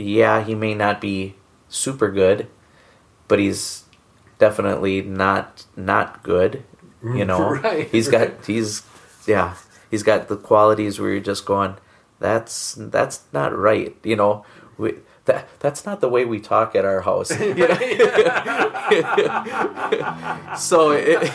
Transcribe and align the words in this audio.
yeah, 0.00 0.42
he 0.42 0.54
may 0.54 0.74
not 0.74 1.00
be 1.00 1.34
super 1.68 2.10
good, 2.10 2.48
but 3.28 3.38
he's 3.38 3.84
definitely 4.38 5.02
not 5.02 5.66
not 5.76 6.22
good. 6.22 6.64
You 7.02 7.24
mm, 7.24 7.26
know, 7.26 7.50
Right, 7.50 7.88
he's 7.88 8.08
right. 8.08 8.36
got 8.36 8.46
he's 8.46 8.82
yeah 9.26 9.54
he's 9.90 10.02
got 10.02 10.28
the 10.28 10.36
qualities 10.36 10.98
where 11.00 11.10
you're 11.10 11.20
just 11.20 11.44
going 11.44 11.76
that's 12.20 12.74
that's 12.78 13.22
not 13.32 13.56
right. 13.56 13.96
You 14.04 14.16
know, 14.16 14.44
we, 14.78 14.94
that 15.24 15.48
that's 15.58 15.84
not 15.86 16.00
the 16.00 16.08
way 16.08 16.24
we 16.24 16.38
talk 16.38 16.76
at 16.76 16.84
our 16.84 17.00
house. 17.00 17.30
So 20.58 20.90
it, 20.92 21.30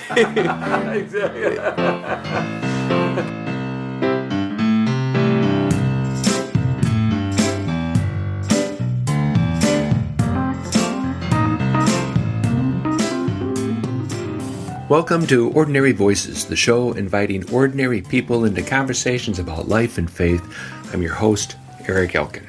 Welcome 14.88 15.26
to 15.28 15.50
Ordinary 15.50 15.94
Voices, 15.94 16.46
the 16.46 16.56
show 16.56 16.92
inviting 16.94 17.52
ordinary 17.52 18.04
people 18.04 18.46
into 18.46 18.62
conversations 18.62 19.40
about 19.40 19.68
life 19.68 19.98
and 19.98 20.08
faith. 20.08 20.44
I'm 20.94 21.02
your 21.02 21.16
host, 21.16 21.56
Eric 21.88 22.14
Elkin. 22.14 22.48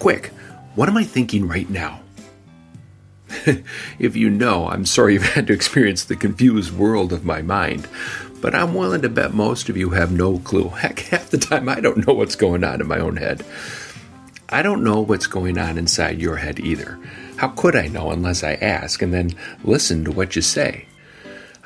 Quick, 0.00 0.32
what 0.74 0.88
am 0.88 0.96
I 0.96 1.04
thinking 1.04 1.46
right 1.46 1.70
now? 1.70 2.00
if 4.00 4.16
you 4.16 4.30
know, 4.30 4.66
I'm 4.66 4.84
sorry 4.84 5.12
you've 5.12 5.22
had 5.34 5.46
to 5.46 5.52
experience 5.52 6.02
the 6.02 6.16
confused 6.16 6.76
world 6.76 7.12
of 7.12 7.24
my 7.24 7.40
mind, 7.40 7.86
but 8.40 8.52
I'm 8.52 8.74
willing 8.74 9.02
to 9.02 9.08
bet 9.08 9.32
most 9.32 9.68
of 9.68 9.76
you 9.76 9.90
have 9.90 10.10
no 10.10 10.40
clue. 10.40 10.68
Heck, 10.70 10.98
half 10.98 11.30
the 11.30 11.38
time 11.38 11.68
I 11.68 11.78
don't 11.78 12.04
know 12.04 12.14
what's 12.14 12.34
going 12.34 12.64
on 12.64 12.80
in 12.80 12.88
my 12.88 12.98
own 12.98 13.16
head. 13.16 13.46
I 14.48 14.62
don't 14.62 14.82
know 14.82 15.00
what's 15.02 15.28
going 15.28 15.56
on 15.56 15.78
inside 15.78 16.20
your 16.20 16.34
head 16.34 16.58
either. 16.58 16.98
How 17.36 17.46
could 17.46 17.76
I 17.76 17.86
know 17.86 18.10
unless 18.10 18.42
I 18.42 18.54
ask 18.54 19.02
and 19.02 19.14
then 19.14 19.36
listen 19.62 20.04
to 20.06 20.10
what 20.10 20.34
you 20.34 20.42
say? 20.42 20.86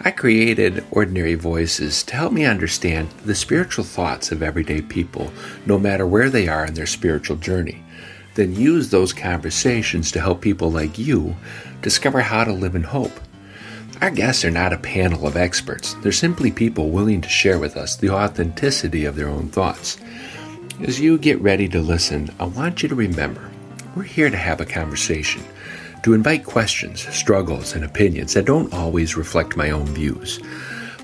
I 0.07 0.11
created 0.11 0.85
Ordinary 0.91 1.35
Voices 1.35 2.03
to 2.03 2.15
help 2.15 2.31
me 2.31 2.45
understand 2.45 3.09
the 3.25 3.35
spiritual 3.35 3.85
thoughts 3.85 4.31
of 4.31 4.43
everyday 4.43 4.83
people, 4.83 5.33
no 5.65 5.79
matter 5.79 6.07
where 6.07 6.29
they 6.29 6.47
are 6.47 6.67
in 6.67 6.75
their 6.75 6.85
spiritual 6.85 7.37
journey. 7.37 7.83
Then 8.35 8.55
use 8.55 8.91
those 8.91 9.15
conversations 9.15 10.13
to 10.13 10.21
help 10.21 10.43
people 10.43 10.71
like 10.71 10.99
you 10.99 11.37
discover 11.81 12.21
how 12.21 12.45
to 12.45 12.53
live 12.53 12.75
in 12.75 12.83
hope. 12.83 13.19
Our 14.03 14.11
guests 14.11 14.45
are 14.45 14.51
not 14.51 14.75
a 14.75 14.79
panel 14.79 15.27
of 15.27 15.39
experts, 15.39 15.95
they're 16.03 16.13
simply 16.13 16.51
people 16.51 16.91
willing 16.91 17.23
to 17.23 17.29
share 17.31 17.59
with 17.59 17.75
us 17.75 17.97
the 17.97 18.11
authenticity 18.11 19.07
of 19.07 19.17
their 19.17 19.29
own 19.29 19.49
thoughts. 19.49 19.97
As 20.83 21.01
you 21.01 21.17
get 21.17 21.41
ready 21.41 21.67
to 21.71 21.81
listen, 21.81 22.29
I 22.39 22.45
want 22.45 22.83
you 22.83 22.91
to 22.91 22.95
remember 22.95 23.51
we're 23.97 24.03
here 24.03 24.29
to 24.29 24.37
have 24.37 24.61
a 24.61 24.67
conversation, 24.67 25.43
to 26.05 26.13
invite 26.13 26.45
questions, 26.45 27.09
struggles, 27.09 27.75
and 27.75 27.83
opinions 27.83 28.35
that 28.35 28.45
don't 28.45 28.73
always 28.75 29.17
reflect 29.17 29.57
my 29.57 29.71
own 29.71 29.87
views. 29.87 30.39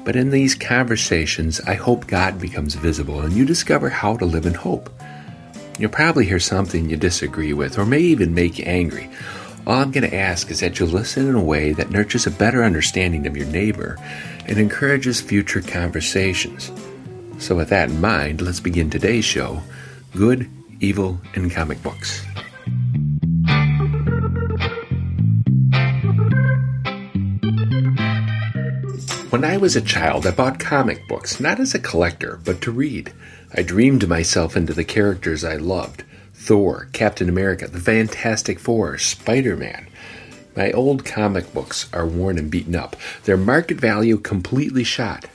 But 0.05 0.15
in 0.15 0.31
these 0.31 0.55
conversations, 0.55 1.59
I 1.63 1.75
hope 1.75 2.07
God 2.07 2.39
becomes 2.39 2.75
visible 2.75 3.21
and 3.21 3.33
you 3.33 3.47
discover 3.47 3.89
how 3.89 4.19
to 4.19 4.27
live 4.27 4.45
in 4.45 4.53
hope. 4.53 4.91
You'll 5.79 5.91
probably 5.91 6.27
hear 6.27 6.39
something 6.39 6.91
you 6.91 6.99
disagree 6.99 7.55
with 7.55 7.79
or 7.79 7.87
may 7.87 8.01
even 8.01 8.35
make 8.35 8.59
you 8.59 8.67
angry. 8.67 9.11
All 9.67 9.81
I'm 9.81 9.91
going 9.91 10.09
to 10.09 10.15
ask 10.15 10.51
is 10.51 10.61
that 10.61 10.79
you 10.79 10.85
listen 10.85 11.27
in 11.27 11.35
a 11.35 11.43
way 11.43 11.73
that 11.73 11.91
nurtures 11.91 12.27
a 12.27 12.31
better 12.31 12.63
understanding 12.63 13.27
of 13.27 13.37
your 13.37 13.47
neighbor 13.47 13.97
and 14.47 14.59
encourages 14.59 15.21
future 15.21 15.63
conversations. 15.63 16.71
So, 17.39 17.57
with 17.57 17.71
that 17.71 17.89
in 17.89 18.03
mind, 18.03 18.43
let's 18.43 18.61
begin 18.61 18.91
today's 18.91 19.25
show 19.25 19.63
Good, 20.15 20.51
Evil, 20.81 21.19
and 21.35 21.51
Comic 21.51 21.83
Books. 21.83 22.23
When 29.31 29.45
I 29.45 29.59
was 29.59 29.77
a 29.77 29.81
child, 29.81 30.27
I 30.27 30.33
bought 30.33 30.59
comic 30.59 31.07
books, 31.07 31.39
not 31.39 31.61
as 31.61 31.73
a 31.73 31.79
collector, 31.79 32.41
but 32.45 32.61
to 32.63 32.73
read. 32.73 33.13
I 33.55 33.63
dreamed 33.63 34.09
myself 34.09 34.57
into 34.57 34.73
the 34.73 34.83
characters 34.83 35.45
I 35.45 35.55
loved 35.55 36.03
Thor, 36.35 36.89
Captain 36.93 37.29
America, 37.29 37.69
the 37.69 37.79
Fantastic 37.79 38.59
Four, 38.59 38.99
Spider 38.99 39.57
Man. 39.57 39.87
My 40.57 40.73
old 40.73 41.05
comic 41.05 41.55
books 41.55 41.89
are 41.93 42.09
worn 42.09 42.39
and 42.39 42.51
beaten 42.51 42.75
up, 42.75 42.97
their 43.23 43.37
market 43.37 43.77
value 43.81 44.19
completely 44.19 44.83
shot. 44.83 45.27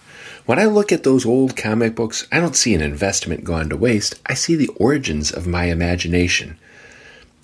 When 0.45 0.59
I 0.59 0.65
look 0.65 0.91
at 0.91 1.03
those 1.03 1.25
old 1.25 1.55
comic 1.55 1.95
books, 1.95 2.27
I 2.33 2.41
don't 2.41 2.57
see 2.57 2.73
an 2.73 2.81
investment 2.81 3.45
gone 3.45 3.69
to 3.69 3.77
waste, 3.77 4.19
I 4.25 4.33
see 4.33 4.57
the 4.57 4.71
origins 4.75 5.31
of 5.31 5.47
my 5.47 5.67
imagination. 5.67 6.57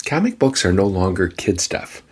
Comic 0.04 0.38
books 0.38 0.66
are 0.66 0.72
no 0.74 0.86
longer 0.86 1.28
kid 1.28 1.62
stuff. 1.62 2.02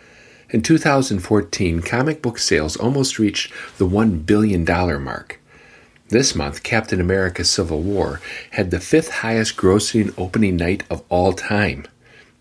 In 0.51 0.61
2014, 0.61 1.81
comic 1.81 2.21
book 2.21 2.37
sales 2.37 2.75
almost 2.75 3.17
reached 3.17 3.53
the 3.77 3.87
$1 3.87 4.25
billion 4.25 4.65
mark. 5.01 5.39
This 6.09 6.35
month, 6.35 6.61
Captain 6.61 6.99
America 6.99 7.45
Civil 7.45 7.79
War 7.79 8.19
had 8.51 8.69
the 8.69 8.81
fifth 8.81 9.11
highest 9.11 9.55
grossing 9.55 10.13
opening 10.17 10.57
night 10.57 10.83
of 10.89 11.03
all 11.07 11.31
time. 11.31 11.85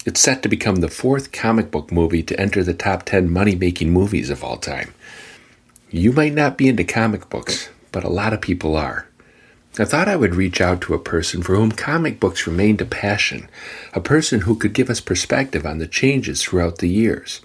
It's 0.04 0.18
set 0.18 0.42
to 0.42 0.48
become 0.48 0.76
the 0.76 0.88
fourth 0.88 1.30
comic 1.30 1.70
book 1.70 1.92
movie 1.92 2.24
to 2.24 2.40
enter 2.40 2.64
the 2.64 2.74
top 2.74 3.04
10 3.04 3.30
money 3.30 3.54
making 3.54 3.92
movies 3.92 4.28
of 4.28 4.42
all 4.42 4.56
time. 4.56 4.92
You 5.88 6.10
might 6.12 6.34
not 6.34 6.58
be 6.58 6.66
into 6.66 6.82
comic 6.82 7.30
books, 7.30 7.68
but 7.92 8.02
a 8.02 8.08
lot 8.08 8.32
of 8.32 8.40
people 8.40 8.74
are. 8.74 9.06
I 9.78 9.84
thought 9.84 10.08
I 10.08 10.16
would 10.16 10.34
reach 10.34 10.60
out 10.60 10.80
to 10.80 10.94
a 10.94 10.98
person 10.98 11.44
for 11.44 11.54
whom 11.54 11.70
comic 11.70 12.18
books 12.18 12.44
remained 12.44 12.80
a 12.80 12.86
passion, 12.86 13.48
a 13.92 14.00
person 14.00 14.40
who 14.40 14.56
could 14.56 14.72
give 14.72 14.90
us 14.90 15.00
perspective 15.00 15.64
on 15.64 15.78
the 15.78 15.86
changes 15.86 16.42
throughout 16.42 16.78
the 16.78 16.88
years. 16.88 17.40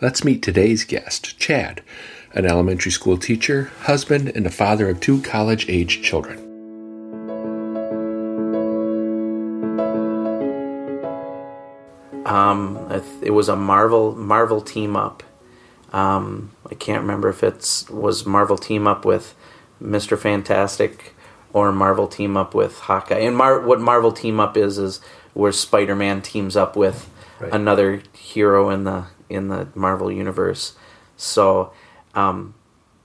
Let's 0.00 0.24
meet 0.24 0.42
today's 0.42 0.84
guest, 0.84 1.38
Chad, 1.38 1.82
an 2.32 2.46
elementary 2.46 2.92
school 2.92 3.18
teacher, 3.18 3.72
husband, 3.82 4.28
and 4.28 4.46
a 4.46 4.50
father 4.50 4.88
of 4.88 5.00
two 5.00 5.20
college 5.22 5.68
age 5.68 6.02
children. 6.02 6.44
um, 12.26 12.86
it 13.22 13.30
was 13.30 13.48
a 13.48 13.56
Marvel 13.56 14.14
Marvel 14.14 14.60
team 14.60 14.96
up. 14.96 15.22
Um, 15.92 16.52
I 16.70 16.74
can't 16.74 17.00
remember 17.00 17.28
if 17.28 17.42
it's 17.42 17.88
was 17.88 18.26
Marvel 18.26 18.58
team 18.58 18.86
up 18.86 19.04
with 19.04 19.34
Mister 19.80 20.16
Fantastic 20.16 21.14
or 21.52 21.72
Marvel 21.72 22.06
team 22.06 22.36
up 22.36 22.54
with 22.54 22.78
Hawkeye. 22.80 23.18
And 23.20 23.36
Mar- 23.36 23.60
what 23.60 23.80
Marvel 23.80 24.12
team 24.12 24.38
up 24.38 24.56
is 24.56 24.76
is 24.78 25.00
where 25.32 25.52
Spider 25.52 25.96
Man 25.96 26.20
teams 26.22 26.56
up 26.56 26.76
with 26.76 27.10
Right. 27.40 27.52
another 27.54 28.02
hero 28.14 28.68
in 28.68 28.82
the 28.82 29.04
in 29.28 29.48
the 29.48 29.68
Marvel 29.74 30.10
universe. 30.10 30.74
So, 31.16 31.72
um, 32.14 32.54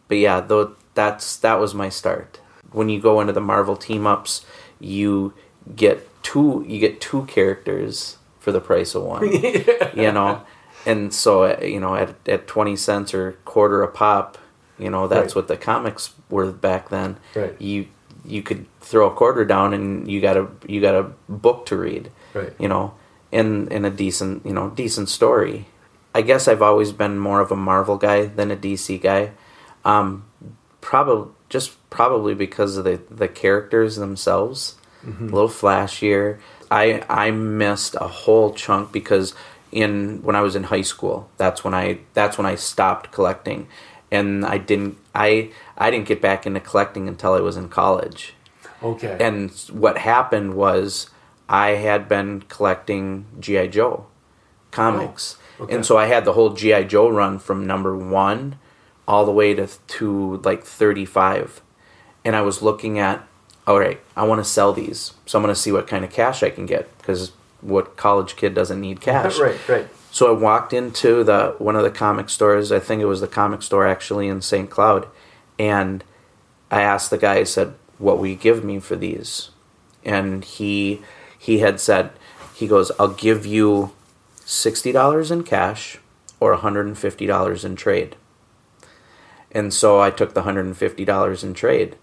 but 0.08 0.18
yeah, 0.18 0.40
though 0.42 0.76
that's 0.94 1.38
that 1.38 1.60
was 1.60 1.74
my 1.74 1.90
start. 1.90 2.40
When 2.72 2.90
you 2.90 3.00
go 3.02 3.20
into 3.22 3.34
the 3.34 3.42
Marvel 3.42 3.76
team 3.76 4.06
ups, 4.08 4.46
you 4.80 5.34
get 5.76 6.08
two 6.24 6.64
you 6.68 6.80
get 6.80 7.02
two 7.02 7.26
characters 7.26 8.18
for 8.40 8.52
the 8.52 8.62
price 8.62 8.96
of 8.96 9.04
one. 9.04 9.30
You 9.96 10.12
know, 10.12 10.42
and 10.86 11.14
so 11.14 11.44
uh, 11.44 11.60
you 11.64 11.80
know 11.80 11.96
at 11.96 12.16
at 12.28 12.48
twenty 12.48 12.76
cents 12.76 13.14
or 13.14 13.34
quarter 13.46 13.84
a 13.84 13.88
pop, 13.88 14.38
you 14.80 14.90
know 14.90 15.08
that's 15.08 15.36
Right. 15.36 15.36
what 15.36 15.48
the 15.48 15.58
comics 15.58 16.14
were 16.30 16.52
back 16.52 16.90
then. 16.90 17.18
Right. 17.36 17.60
You 17.62 17.88
you 18.26 18.42
could 18.42 18.66
throw 18.82 19.08
a 19.08 19.12
quarter 19.14 19.44
down 19.46 19.74
and 19.74 20.10
you 20.10 20.22
got 20.22 20.38
a 20.38 20.48
you 20.68 20.80
got 20.82 20.96
a 20.96 21.04
book 21.30 21.66
to 21.68 21.78
read 21.78 22.10
Right. 22.34 22.54
you 22.60 22.68
know, 22.68 22.94
in 23.32 23.68
in 23.70 23.86
a 23.86 23.90
decent 23.90 24.46
you 24.46 24.54
know 24.54 24.70
decent 24.70 25.10
story. 25.10 25.66
I 26.16 26.22
guess 26.22 26.48
I've 26.48 26.62
always 26.62 26.92
been 26.92 27.18
more 27.18 27.42
of 27.42 27.52
a 27.52 27.56
Marvel 27.56 27.98
guy 27.98 28.26
than 28.26 28.52
a 28.52 28.56
DC 28.56 29.02
guy. 29.02 29.32
Um, 29.84 30.26
probably 30.82 31.32
just 31.50 31.78
probably 31.90 32.34
because 32.36 32.78
of 32.78 32.84
the 32.84 33.00
the 33.10 33.28
characters 33.28 33.96
themselves, 33.96 34.76
a 35.06 35.12
little 35.24 35.50
flashier. 35.50 36.40
I 36.72 37.04
I 37.10 37.32
missed 37.32 37.96
a 38.00 38.08
whole 38.08 38.54
chunk 38.54 38.92
because 38.92 39.34
in 39.72 40.22
when 40.24 40.36
I 40.36 40.42
was 40.42 40.56
in 40.56 40.64
high 40.66 40.82
school, 40.84 41.30
that's 41.38 41.64
when 41.64 41.74
I 41.74 42.00
that's 42.14 42.38
when 42.38 42.46
I 42.46 42.56
stopped 42.56 43.12
collecting, 43.12 43.68
and 44.12 44.46
I 44.46 44.58
didn't 44.60 44.98
I 45.16 45.52
I 45.78 45.90
didn't 45.92 46.08
get 46.08 46.22
back 46.22 46.46
into 46.46 46.60
collecting 46.60 47.08
until 47.08 47.34
I 47.34 47.40
was 47.42 47.58
in 47.58 47.70
college. 47.70 48.34
Okay. 48.82 49.16
and 49.22 49.50
what 49.72 49.98
happened 49.98 50.56
was 50.56 51.10
I 51.48 51.70
had 51.70 52.10
been 52.10 52.42
collecting 52.50 53.26
GI 53.40 53.70
Joe 53.70 54.08
comics, 54.72 55.38
Oh, 55.40 55.43
okay. 55.60 55.74
and 55.76 55.86
so 55.86 55.98
I 55.98 56.06
had 56.08 56.26
the 56.26 56.34
whole 56.34 56.52
GI 56.52 56.86
Joe 56.86 57.10
run 57.10 57.40
from 57.40 57.66
number 57.66 57.96
one 57.96 58.58
all 59.08 59.26
the 59.26 59.32
way 59.32 59.54
to 59.54 59.68
to 59.68 60.38
like 60.44 60.64
thirty 60.64 61.06
five, 61.06 61.62
and 62.24 62.36
I 62.36 62.42
was 62.42 62.62
looking 62.62 63.00
at, 63.00 63.28
all 63.68 63.80
right, 63.80 64.00
I 64.16 64.24
want 64.24 64.40
to 64.40 64.50
sell 64.50 64.74
these, 64.74 65.14
so 65.26 65.38
I'm 65.38 65.44
going 65.44 65.54
to 65.54 65.60
see 65.60 65.72
what 65.72 65.88
kind 65.88 66.06
of 66.06 66.12
cash 66.12 66.44
I 66.44 66.50
can 66.50 66.66
get 66.66 66.96
because 66.98 67.32
what 67.62 67.98
college 67.98 68.36
kid 68.36 68.54
doesn't 68.54 68.80
need 68.80 69.02
cash, 69.10 69.38
right, 69.38 69.68
right. 69.68 69.88
so 70.12 70.34
I 70.34 70.40
walked 70.40 70.74
into 70.74 71.24
the 71.24 71.56
one 71.58 71.76
of 71.76 71.84
the 71.84 71.92
comic 71.92 72.30
stores. 72.30 72.72
I 72.72 72.80
think 72.80 73.02
it 73.02 73.06
was 73.06 73.22
the 73.22 73.28
comic 73.28 73.62
store 73.62 73.88
actually 73.88 74.28
in 74.28 74.42
St. 74.42 74.70
Cloud, 74.70 75.08
and 75.60 76.04
I 76.72 76.82
asked 76.82 77.10
the 77.10 77.18
guy. 77.18 77.36
I 77.36 77.44
said, 77.44 77.74
"What 77.98 78.18
will 78.18 78.28
you 78.28 78.36
give 78.36 78.64
me 78.64 78.80
for 78.80 78.96
these?" 78.96 79.50
And 80.06 80.44
he 80.44 81.02
he 81.38 81.60
had 81.60 81.82
said, 81.82 82.12
"He 82.56 82.68
goes, 82.68 82.90
I'll 82.98 83.10
give 83.10 83.46
you 83.46 83.92
$60 84.46 85.32
in 85.32 85.44
cash 85.44 85.98
or 86.40 86.58
$150 86.58 87.66
in 87.66 87.76
trade. 87.76 88.16
And 89.52 89.74
so 89.74 90.02
I 90.02 90.10
took 90.10 90.34
the 90.34 90.42
$150 90.42 91.44
in 91.44 91.54
trade 91.54 91.96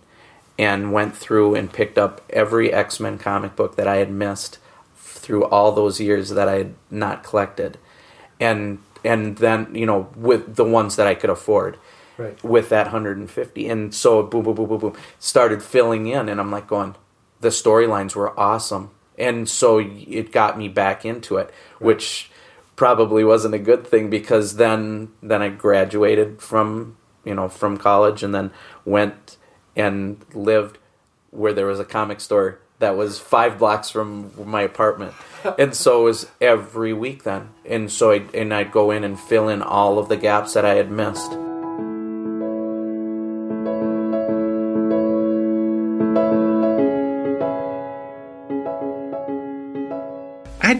and 0.59 0.93
went 0.93 1.17
through 1.17 1.55
and 1.55 1.73
picked 1.73 1.99
up 1.99 2.21
every 2.31 2.73
X 2.73 3.01
Men 3.01 3.19
comic 3.19 3.57
book 3.57 3.77
that 3.77 3.89
I 3.89 3.97
had 3.97 4.11
missed 4.11 4.59
through 4.97 5.45
all 5.45 5.73
those 5.73 6.01
years 6.01 6.31
that 6.31 6.49
I 6.49 6.57
had 6.57 6.75
not 6.91 7.25
collected. 7.25 7.79
And 8.39 8.79
and 9.05 9.39
then, 9.39 9.75
you 9.75 9.87
know, 9.87 10.09
with 10.15 10.57
the 10.57 10.65
ones 10.65 10.97
that 10.97 11.07
I 11.07 11.15
could 11.15 11.31
afford. 11.31 11.79
Right. 12.19 12.43
With 12.45 12.69
that 12.69 12.87
150. 12.87 13.69
And 13.69 13.95
so 13.95 14.23
boom 14.23 14.45
boom 14.45 14.55
boom 14.55 14.69
boom 14.69 14.79
boom 14.79 14.97
started 15.19 15.63
filling 15.63 16.07
in 16.07 16.29
and 16.29 16.39
I'm 16.39 16.51
like 16.51 16.67
going 16.67 16.95
the 17.41 17.49
storylines 17.49 18.15
were 18.15 18.39
awesome. 18.39 18.91
And 19.21 19.49
so 19.49 19.79
it 19.79 20.33
got 20.33 20.59
me 20.59 20.69
back 20.69 21.05
into 21.05 21.37
it, 21.37 21.53
which 21.79 22.31
probably 22.75 23.23
wasn't 23.23 23.55
a 23.55 23.59
good 23.59 23.87
thing 23.87 24.09
because 24.09 24.57
then 24.57 25.11
then 25.23 25.43
I 25.43 25.51
graduated 25.51 26.41
from 26.41 26.97
you 27.25 27.35
know 27.35 27.47
from 27.49 27.77
college 27.77 28.23
and 28.23 28.35
then 28.35 28.51
went 28.87 29.37
and 29.77 30.25
lived 30.33 30.79
where 31.31 31.53
there 31.53 31.67
was 31.67 31.79
a 31.79 31.85
comic 31.85 32.21
store 32.21 32.59
that 32.79 32.97
was 32.97 33.19
five 33.19 33.59
blocks 33.59 33.91
from 33.91 34.33
my 34.51 34.63
apartment. 34.63 35.15
And 35.59 35.75
so 35.75 36.03
it 36.03 36.05
was 36.05 36.27
every 36.39 36.93
week 36.93 37.23
then. 37.23 37.49
And 37.65 37.91
so 37.91 38.13
I, 38.13 38.27
and 38.35 38.53
I'd 38.53 38.73
go 38.73 38.91
in 38.91 39.05
and 39.05 39.19
fill 39.19 39.49
in 39.49 39.63
all 39.63 39.99
of 39.99 40.11
the 40.11 40.19
gaps 40.19 40.53
that 40.53 40.67
I 40.67 40.75
had 40.75 40.91
missed 40.91 41.33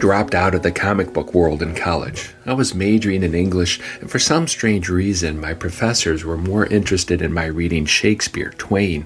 dropped 0.01 0.33
out 0.33 0.55
of 0.55 0.63
the 0.63 0.71
comic 0.71 1.13
book 1.13 1.31
world 1.31 1.61
in 1.61 1.75
college. 1.75 2.33
I 2.47 2.53
was 2.53 2.73
majoring 2.73 3.21
in 3.21 3.35
English, 3.35 3.79
and 4.01 4.09
for 4.09 4.17
some 4.17 4.47
strange 4.47 4.89
reason, 4.89 5.39
my 5.39 5.53
professors 5.53 6.25
were 6.25 6.37
more 6.37 6.65
interested 6.65 7.21
in 7.21 7.31
my 7.31 7.45
reading 7.45 7.85
Shakespeare, 7.85 8.49
Twain, 8.57 9.05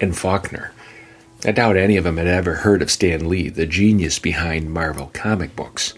and 0.00 0.18
Faulkner. 0.18 0.72
I 1.44 1.52
doubt 1.52 1.76
any 1.76 1.96
of 1.96 2.02
them 2.02 2.16
had 2.16 2.26
ever 2.26 2.56
heard 2.56 2.82
of 2.82 2.90
Stan 2.90 3.28
Lee, 3.28 3.50
the 3.50 3.66
genius 3.66 4.18
behind 4.18 4.74
Marvel 4.74 5.12
comic 5.14 5.54
books. 5.54 5.94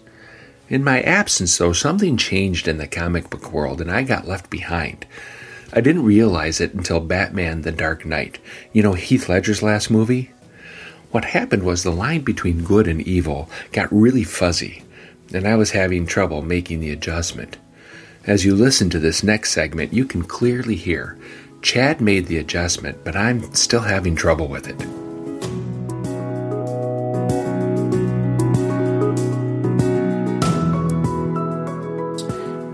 In 0.69 0.85
my 0.85 1.00
absence, 1.00 1.56
though, 1.56 1.73
something 1.73 2.19
changed 2.19 2.69
in 2.69 2.76
the 2.76 2.87
comic 2.87 3.31
book 3.31 3.50
world, 3.50 3.81
and 3.81 3.91
I 3.91 4.02
got 4.02 4.29
left 4.29 4.50
behind. 4.50 5.06
I 5.73 5.81
didn't 5.81 6.05
realize 6.05 6.61
it 6.61 6.75
until 6.75 7.00
Batman 7.00 7.62
The 7.62 7.73
Dark 7.73 8.05
Knight. 8.05 8.38
You 8.75 8.82
know, 8.82 8.93
Heath 8.93 9.31
Ledger's 9.31 9.62
last 9.62 9.91
movie? 9.91 10.32
What 11.14 11.26
happened 11.26 11.62
was 11.62 11.84
the 11.84 11.93
line 11.93 12.22
between 12.22 12.64
good 12.64 12.88
and 12.88 13.00
evil 13.00 13.49
got 13.70 13.87
really 13.93 14.25
fuzzy, 14.25 14.82
and 15.32 15.46
I 15.46 15.55
was 15.55 15.70
having 15.70 16.06
trouble 16.06 16.43
making 16.43 16.81
the 16.81 16.90
adjustment. 16.90 17.56
As 18.26 18.44
you 18.44 18.52
listen 18.56 18.90
to 18.90 18.99
this 18.99 19.22
next 19.22 19.52
segment, 19.52 19.93
you 19.93 20.06
can 20.06 20.25
clearly 20.25 20.75
hear 20.75 21.16
Chad 21.62 22.00
made 22.00 22.26
the 22.26 22.38
adjustment, 22.38 23.05
but 23.05 23.14
I'm 23.14 23.55
still 23.55 23.82
having 23.82 24.16
trouble 24.16 24.49
with 24.49 24.66
it. 24.66 24.82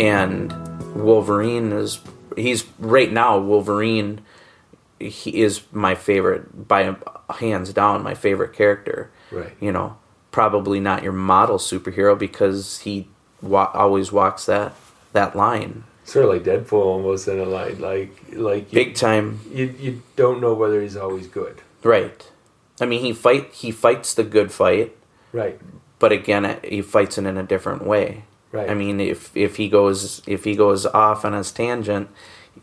and 0.00 0.50
Wolverine 0.94 1.72
is 1.72 2.00
he's 2.36 2.64
right 2.78 3.12
now 3.12 3.38
Wolverine 3.38 4.22
he 5.00 5.42
is 5.42 5.62
my 5.72 5.94
favorite 5.94 6.68
by 6.68 6.94
hands 7.38 7.72
down 7.72 8.02
my 8.02 8.14
favorite 8.14 8.52
character 8.52 9.10
Right. 9.32 9.52
you 9.60 9.72
know 9.72 9.96
probably 10.30 10.78
not 10.80 11.02
your 11.02 11.12
model 11.12 11.58
superhero 11.58 12.16
because 12.18 12.80
he 12.80 13.08
wa- 13.42 13.70
always 13.74 14.12
walks 14.12 14.46
that 14.46 14.74
that 15.12 15.34
line 15.34 15.84
Sort 16.04 16.24
of 16.24 16.30
like 16.32 16.42
Deadpool 16.42 16.72
almost 16.84 17.28
in 17.28 17.38
a 17.38 17.44
line, 17.44 17.80
like 17.80 18.10
like 18.32 18.72
you, 18.72 18.76
big 18.76 18.94
time 18.94 19.40
you 19.50 19.74
you 19.78 20.02
don't 20.16 20.40
know 20.40 20.54
whether 20.54 20.80
he's 20.82 20.96
always 20.96 21.26
good. 21.26 21.62
right 21.82 22.30
i 22.80 22.84
mean 22.86 23.00
he 23.00 23.12
fight 23.12 23.52
he 23.52 23.70
fights 23.70 24.14
the 24.14 24.24
good 24.24 24.50
fight 24.52 24.96
Right. 25.32 25.58
but 25.98 26.10
again 26.12 26.44
uh, 26.44 26.58
he 26.64 26.82
fights 26.82 27.16
it 27.18 27.26
in 27.26 27.36
a 27.36 27.42
different 27.44 27.84
way 27.86 28.24
Right. 28.52 28.68
i 28.68 28.74
mean 28.74 28.98
if 29.00 29.34
if 29.36 29.56
he 29.56 29.68
goes 29.68 30.20
if 30.26 30.44
he 30.44 30.56
goes 30.56 30.84
off 30.86 31.24
on 31.24 31.32
his 31.32 31.52
tangent 31.52 32.08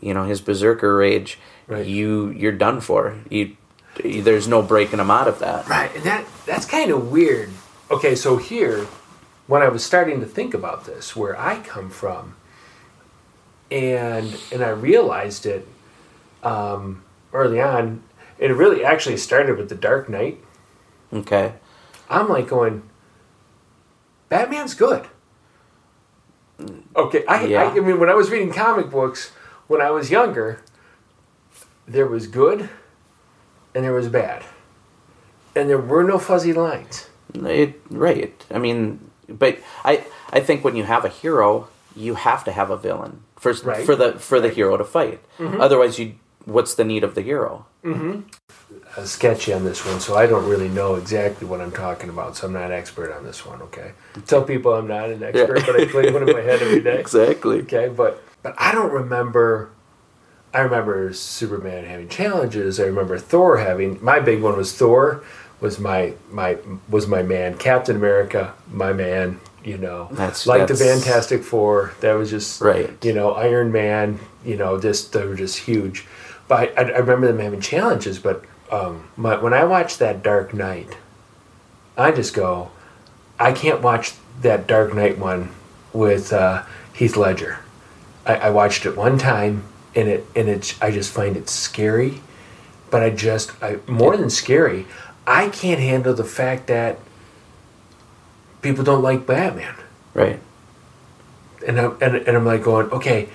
you 0.00 0.14
know 0.14 0.24
his 0.24 0.40
berserker 0.40 0.96
rage 0.96 1.38
Right. 1.66 1.86
you 1.86 2.30
you're 2.30 2.52
done 2.52 2.80
for 2.80 3.18
you 3.28 3.56
there's 4.02 4.48
no 4.48 4.62
breaking 4.62 5.00
him 5.00 5.10
out 5.10 5.28
of 5.28 5.38
that 5.40 5.68
Right, 5.68 5.94
and 5.94 6.04
that 6.04 6.24
that's 6.46 6.64
kind 6.66 6.90
of 6.90 7.10
weird. 7.10 7.50
Okay, 7.90 8.14
so 8.14 8.36
here, 8.36 8.86
when 9.46 9.60
I 9.62 9.68
was 9.68 9.82
starting 9.84 10.20
to 10.20 10.26
think 10.26 10.54
about 10.54 10.84
this, 10.84 11.16
where 11.16 11.38
I 11.38 11.58
come 11.60 11.90
from, 11.90 12.36
and 13.70 14.38
and 14.52 14.62
I 14.62 14.68
realized 14.70 15.46
it 15.46 15.66
um, 16.42 17.02
early 17.32 17.60
on, 17.60 18.02
it 18.38 18.48
really 18.48 18.84
actually 18.84 19.16
started 19.16 19.58
with 19.58 19.68
the 19.68 19.74
Dark 19.74 20.08
Knight. 20.08 20.38
okay 21.12 21.54
I'm 22.08 22.28
like 22.28 22.48
going, 22.48 22.82
Batman's 24.28 24.74
good. 24.74 25.06
Okay, 26.96 27.24
I, 27.26 27.44
Yeah. 27.46 27.62
I, 27.64 27.70
I 27.76 27.80
mean, 27.80 28.00
when 28.00 28.08
I 28.08 28.14
was 28.14 28.30
reading 28.30 28.52
comic 28.52 28.90
books 28.90 29.32
when 29.68 29.80
I 29.80 29.90
was 29.90 30.10
younger, 30.10 30.60
there 31.86 32.06
was 32.06 32.26
good 32.26 32.68
and 33.74 33.84
there 33.84 33.92
was 33.92 34.08
bad, 34.08 34.44
and 35.54 35.68
there 35.68 35.78
were 35.78 36.02
no 36.02 36.18
fuzzy 36.18 36.52
lines. 36.52 37.08
It, 37.34 37.80
right. 37.90 38.34
I 38.50 38.58
mean, 38.58 39.10
but 39.28 39.58
I 39.84 40.04
I 40.32 40.40
think 40.40 40.64
when 40.64 40.74
you 40.76 40.84
have 40.84 41.04
a 41.04 41.08
hero, 41.08 41.68
you 41.94 42.14
have 42.14 42.42
to 42.44 42.52
have 42.52 42.70
a 42.70 42.76
villain 42.76 43.20
for 43.36 43.52
Right. 43.52 43.84
for 43.86 43.94
the 43.94 44.12
for 44.18 44.40
the 44.40 44.48
Right. 44.48 44.56
hero 44.56 44.76
to 44.76 44.84
fight. 44.84 45.20
Otherwise, 45.38 45.98
you 45.98 46.14
what's 46.44 46.74
the 46.74 46.84
need 46.84 47.04
of 47.04 47.14
the 47.14 47.22
hero? 47.22 47.66
uh, 48.96 49.04
sketchy 49.04 49.52
on 49.52 49.64
this 49.64 49.84
one, 49.84 50.00
so 50.00 50.14
I 50.16 50.26
don't 50.26 50.48
really 50.48 50.68
know 50.68 50.94
exactly 50.96 51.46
what 51.46 51.60
I'm 51.60 51.70
talking 51.72 52.08
about. 52.08 52.36
So 52.36 52.46
I'm 52.46 52.52
not 52.54 52.64
an 52.64 52.72
expert 52.72 53.12
on 53.12 53.24
this 53.24 53.44
one. 53.46 53.60
Okay, 53.62 53.92
tell 54.26 54.42
people 54.42 54.72
I'm 54.74 54.88
not 54.88 55.10
an 55.10 55.22
expert, 55.22 55.58
Yeah. 55.60 55.66
but 55.66 55.80
I 55.80 55.84
play 55.86 56.10
one 56.12 56.26
in 56.28 56.34
my 56.34 56.40
head 56.42 56.60
every 56.62 56.80
day. 56.80 56.98
Exactly. 57.06 57.60
Okay, 57.62 57.88
but 57.88 58.22
but 58.42 58.54
I 58.58 58.72
don't 58.72 58.92
remember. 58.92 59.70
I 60.54 60.60
remember 60.60 61.12
Superman 61.12 61.84
having 61.84 62.08
challenges. 62.08 62.80
I 62.80 62.84
remember 62.84 63.18
Thor 63.18 63.58
having. 63.58 64.02
My 64.02 64.18
big 64.20 64.42
one 64.42 64.56
was 64.56 64.72
Thor. 64.72 65.22
Was 65.60 65.78
my 65.78 66.14
my 66.30 66.58
was 66.88 67.06
my 67.06 67.22
man 67.22 67.56
Captain 67.58 67.96
America? 67.96 68.54
My 68.70 68.92
man. 68.92 69.40
You 69.64 69.76
know, 69.76 70.08
That's- 70.12 70.46
like 70.46 70.66
the 70.68 70.74
Fantastic 70.76 71.42
Four. 71.42 71.92
That 72.00 72.14
was 72.14 72.30
just 72.30 72.60
Right. 72.60 72.90
You 73.04 73.12
know, 73.12 73.32
Iron 73.32 73.70
Man. 73.72 74.18
You 74.44 74.56
know, 74.56 74.80
just 74.80 75.12
they 75.12 75.26
were 75.26 75.34
just 75.34 75.58
huge. 75.58 76.06
But 76.46 76.78
I, 76.78 76.82
I 76.82 76.98
remember 76.98 77.26
them 77.26 77.40
having 77.40 77.60
challenges. 77.60 78.18
But 78.18 78.44
um, 78.70 79.08
my, 79.16 79.36
when 79.36 79.52
I 79.52 79.64
watched 79.64 79.98
that 79.98 80.22
Dark 80.22 80.54
Knight, 80.54 80.96
I 81.96 82.12
just 82.12 82.32
go, 82.34 82.70
I 83.38 83.52
can't 83.52 83.82
watch 83.82 84.14
that 84.40 84.66
Dark 84.66 84.94
Knight 84.94 85.18
one 85.18 85.50
with 85.92 86.32
uh, 86.32 86.62
Heath 86.94 87.16
Ledger. 87.16 87.58
I, 88.28 88.34
I 88.36 88.50
watched 88.50 88.86
it 88.86 88.96
one 88.96 89.18
time, 89.18 89.64
and 89.96 90.08
it 90.08 90.26
and 90.36 90.48
it 90.48 90.76
I 90.80 90.90
just 90.92 91.12
find 91.12 91.36
it 91.36 91.48
scary. 91.48 92.20
But 92.90 93.02
I 93.02 93.10
just 93.10 93.52
I 93.62 93.78
more 93.88 94.16
than 94.16 94.30
scary. 94.30 94.86
I 95.26 95.48
can't 95.48 95.80
handle 95.80 96.14
the 96.14 96.24
fact 96.24 96.68
that 96.68 96.98
people 98.62 98.84
don't 98.84 99.02
like 99.02 99.26
Batman, 99.26 99.74
Right. 100.14 100.40
and 101.66 101.78
I'm 101.78 101.96
and, 102.00 102.16
and 102.16 102.36
I'm 102.36 102.44
like 102.46 102.62
going, 102.62 102.90
okay, 102.90 103.28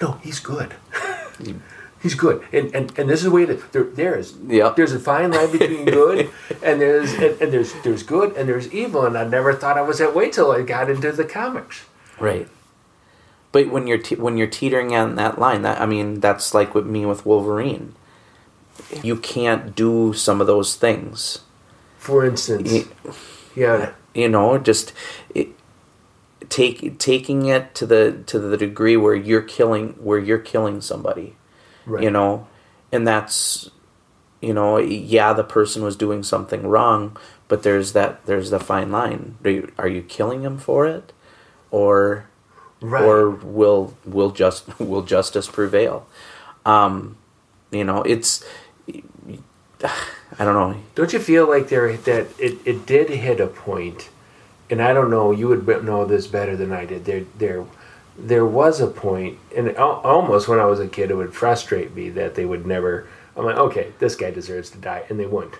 no, 0.00 0.12
he's 0.22 0.40
good. 0.40 0.74
He's 2.02 2.14
good, 2.14 2.44
and, 2.52 2.74
and 2.74 2.98
and 2.98 3.08
this 3.08 3.20
is 3.20 3.24
the 3.24 3.30
way 3.30 3.46
that 3.46 3.72
there 3.72 3.84
there 3.84 4.14
is 4.14 4.34
Yep. 4.46 4.76
there's 4.76 4.92
a 4.92 4.98
fine 5.00 5.30
line 5.32 5.50
between 5.50 5.84
good 6.00 6.30
and 6.62 6.78
there's 6.78 7.10
and, 7.14 7.40
and 7.40 7.50
there's 7.50 7.72
there's 7.82 8.02
good 8.02 8.36
and 8.36 8.46
there's 8.46 8.70
evil, 8.74 9.06
and 9.06 9.16
I 9.16 9.24
never 9.24 9.54
thought 9.54 9.78
I 9.78 9.80
was 9.80 10.00
that 10.00 10.14
way 10.14 10.28
till 10.30 10.52
I 10.52 10.60
got 10.60 10.90
into 10.90 11.10
the 11.12 11.24
comics. 11.24 11.86
Right. 12.20 12.46
But 13.54 13.70
when 13.70 13.86
you're 13.86 13.98
te- 13.98 14.16
when 14.16 14.36
you're 14.36 14.48
teetering 14.48 14.96
on 14.96 15.14
that 15.14 15.38
line, 15.38 15.62
that 15.62 15.80
I 15.80 15.86
mean, 15.86 16.20
that's 16.20 16.54
like 16.54 16.74
with 16.74 16.86
me 16.86 17.06
with 17.06 17.24
Wolverine. 17.24 17.94
You 19.00 19.16
can't 19.16 19.76
do 19.76 20.12
some 20.12 20.40
of 20.40 20.48
those 20.48 20.74
things. 20.74 21.40
For 21.96 22.26
instance, 22.26 22.72
Y- 22.72 22.86
yeah, 23.54 23.92
you 24.14 24.28
know 24.28 24.58
just 24.58 24.92
it, 25.34 25.50
take 26.48 26.98
taking 26.98 27.46
it 27.46 27.74
to 27.76 27.86
the 27.86 28.22
to 28.26 28.40
the 28.40 28.56
degree 28.56 28.96
where 28.96 29.14
you're 29.14 29.42
killing 29.42 29.90
where 30.02 30.18
you're 30.18 30.38
killing 30.38 30.80
somebody 30.80 31.36
right. 31.86 32.02
you 32.02 32.10
know 32.10 32.48
and 32.92 33.06
that's 33.06 33.70
you 34.42 34.54
know 34.54 34.78
yeah 34.78 35.32
the 35.32 35.44
person 35.44 35.82
was 35.82 35.96
doing 35.96 36.22
something 36.22 36.66
wrong 36.66 37.16
but 37.48 37.62
there's 37.62 37.92
that 37.92 38.26
there's 38.26 38.50
the 38.50 38.60
fine 38.60 38.90
line 38.90 39.36
are 39.44 39.50
you, 39.50 39.72
are 39.78 39.88
you 39.88 40.02
killing 40.02 40.42
him 40.42 40.58
for 40.58 40.86
it 40.86 41.12
or 41.70 42.28
right. 42.90 43.02
or 43.04 43.30
will 43.30 43.94
will 44.04 44.30
just 44.30 44.78
will 44.90 45.02
justice 45.02 45.48
prevail 45.48 46.06
um 46.66 47.16
you 47.70 47.84
know 47.84 48.02
it's 48.02 48.44
i 50.38 50.44
don't 50.44 50.54
know 50.54 50.76
Don't 50.94 51.12
you 51.12 51.18
feel 51.18 51.48
like 51.48 51.68
there 51.68 51.96
that 51.96 52.26
it, 52.38 52.58
it 52.64 52.86
did 52.86 53.08
hit 53.10 53.40
a 53.40 53.46
point 53.46 54.10
and 54.70 54.80
I 54.80 54.94
don't 54.94 55.10
know, 55.10 55.30
you 55.30 55.46
would 55.48 55.66
know 55.84 56.06
this 56.06 56.26
better 56.26 56.56
than 56.56 56.72
I 56.72 56.86
did. 56.86 57.04
There, 57.04 57.24
there, 57.36 57.66
there 58.18 58.46
was 58.46 58.80
a 58.80 58.86
point, 58.86 59.38
and 59.54 59.76
almost 59.76 60.48
when 60.48 60.58
I 60.58 60.64
was 60.64 60.80
a 60.80 60.88
kid, 60.88 61.10
it 61.10 61.16
would 61.16 61.34
frustrate 61.34 61.94
me 61.94 62.08
that 62.10 62.34
they 62.34 62.46
would 62.46 62.64
never. 62.66 63.06
I'm 63.36 63.44
like, 63.44 63.58
okay, 63.58 63.92
this 63.98 64.16
guy 64.16 64.30
deserves 64.30 64.70
to 64.70 64.78
die, 64.78 65.04
and 65.10 65.20
they 65.20 65.26
wouldn't. 65.26 65.56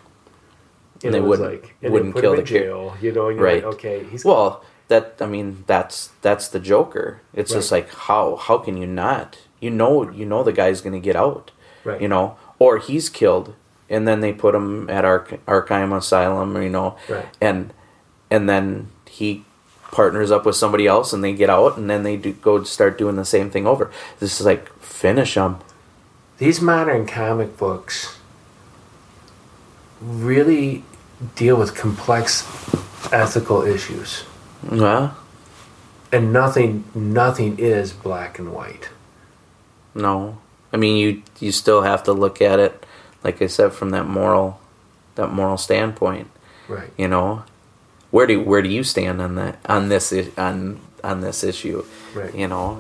And 1.05 1.13
they 1.13 1.19
it 1.19 1.21
was 1.21 1.39
wouldn't- 1.39 1.65
and 1.83 1.93
wouldn't 1.93 2.15
they 2.15 2.21
put 2.21 2.23
kill 2.23 2.33
him 2.33 2.37
the 2.37 2.41
in 2.43 2.47
kid. 2.47 2.63
jail, 2.63 2.97
you 3.03 3.13
know. 3.13 3.29
And 3.29 3.39
Right. 3.39 3.63
like, 3.63 3.75
okay, 3.75 4.05
he's 4.05 4.25
Well, 4.25 4.65
that 4.89 5.17
I 5.21 5.27
mean, 5.27 5.65
that's 5.67 6.11
that's 6.23 6.49
the 6.49 6.61
Joker. 6.61 7.21
It's 7.33 7.53
just 7.53 7.73
like 7.73 7.89
how 7.91 8.37
how 8.37 8.59
can 8.59 8.77
you 8.77 8.87
not? 8.87 9.39
You 9.61 9.71
know, 9.71 10.11
you 10.11 10.27
know 10.27 10.43
the 10.43 10.53
guy's 10.53 10.81
going 10.81 10.93
to 10.93 11.01
get 11.01 11.17
out. 11.17 11.51
Right. 11.85 12.01
You 12.01 12.09
know, 12.09 12.37
or 12.59 12.79
he's 12.79 13.09
killed, 13.09 13.55
and 13.89 14.07
then 14.07 14.21
they 14.21 14.33
put 14.33 14.55
him 14.55 14.89
at 14.91 15.05
Ark- 15.05 15.41
Arkham 15.47 15.97
Asylum. 15.97 16.61
You 16.63 16.69
know, 16.71 16.97
Right. 17.09 17.27
and 17.41 17.73
and 18.31 18.49
then 18.49 18.89
he 19.09 19.45
partners 19.91 20.31
up 20.31 20.45
with 20.45 20.57
somebody 20.57 20.87
else, 20.87 21.13
and 21.13 21.23
they 21.23 21.33
get 21.33 21.49
out, 21.49 21.77
and 21.79 21.89
then 21.89 22.03
they 22.03 22.17
do 22.17 22.33
go 22.33 22.63
start 22.65 22.99
doing 22.99 23.17
the 23.17 23.25
same 23.25 23.49
thing 23.51 23.67
over. 23.67 23.91
This 24.21 24.41
is 24.41 24.47
like 24.47 24.69
finish 24.81 25.35
him. 25.35 25.59
these 26.39 26.61
modern 26.61 27.07
comic 27.07 27.57
books 27.57 28.17
really 30.01 30.85
deal 31.37 31.57
with 31.57 31.75
complex 31.75 32.43
ethical 33.13 33.63
issues 33.63 34.25
Well, 34.71 35.17
and 36.13 36.33
nothing 36.33 36.85
nothing 36.95 37.59
is 37.59 37.93
black 37.93 38.39
and 38.39 38.53
white 38.53 38.89
no. 39.95 40.39
I 40.73 40.77
mean, 40.77 40.97
you 40.97 41.23
you 41.39 41.53
still 41.53 41.83
have 41.83 42.03
to 42.05 42.13
look 42.13 42.43
at 42.43 42.59
it, 42.59 42.85
like 43.23 43.41
I 43.41 43.47
said, 43.47 43.73
from 43.73 43.91
that 43.91 44.07
moral 44.07 44.61
that 45.15 45.31
moral 45.33 45.57
standpoint. 45.57 46.29
right 46.69 46.91
you 46.99 47.07
know 47.09 47.45
where 48.11 48.27
do 48.27 48.41
where 48.41 48.63
do 48.63 48.69
you 48.69 48.83
stand 48.83 49.21
on 49.21 49.35
that 49.37 49.59
on 49.67 49.89
this 49.91 50.13
on 50.39 50.81
on 51.05 51.21
this 51.21 51.45
issue 51.45 51.85
Right. 52.15 52.35
you 52.35 52.49
know 52.49 52.79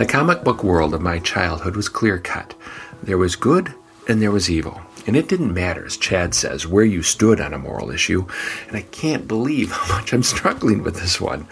The 0.00 0.06
comic 0.06 0.44
book 0.44 0.64
world 0.64 0.94
of 0.94 1.02
my 1.02 1.18
childhood 1.18 1.76
was 1.76 1.90
clear 1.90 2.18
cut. 2.18 2.54
There 3.02 3.18
was 3.18 3.36
good 3.36 3.74
and 4.08 4.22
there 4.22 4.30
was 4.30 4.48
evil. 4.48 4.80
And 5.06 5.14
it 5.14 5.28
didn't 5.28 5.52
matter, 5.52 5.84
as 5.84 5.98
Chad 5.98 6.34
says, 6.34 6.66
where 6.66 6.86
you 6.86 7.02
stood 7.02 7.38
on 7.38 7.52
a 7.52 7.58
moral 7.58 7.90
issue. 7.90 8.26
And 8.66 8.78
I 8.78 8.80
can't 8.80 9.28
believe 9.28 9.72
how 9.72 9.98
much 9.98 10.14
I'm 10.14 10.22
struggling 10.22 10.82
with 10.82 10.94
this 10.94 11.20
one. 11.20 11.46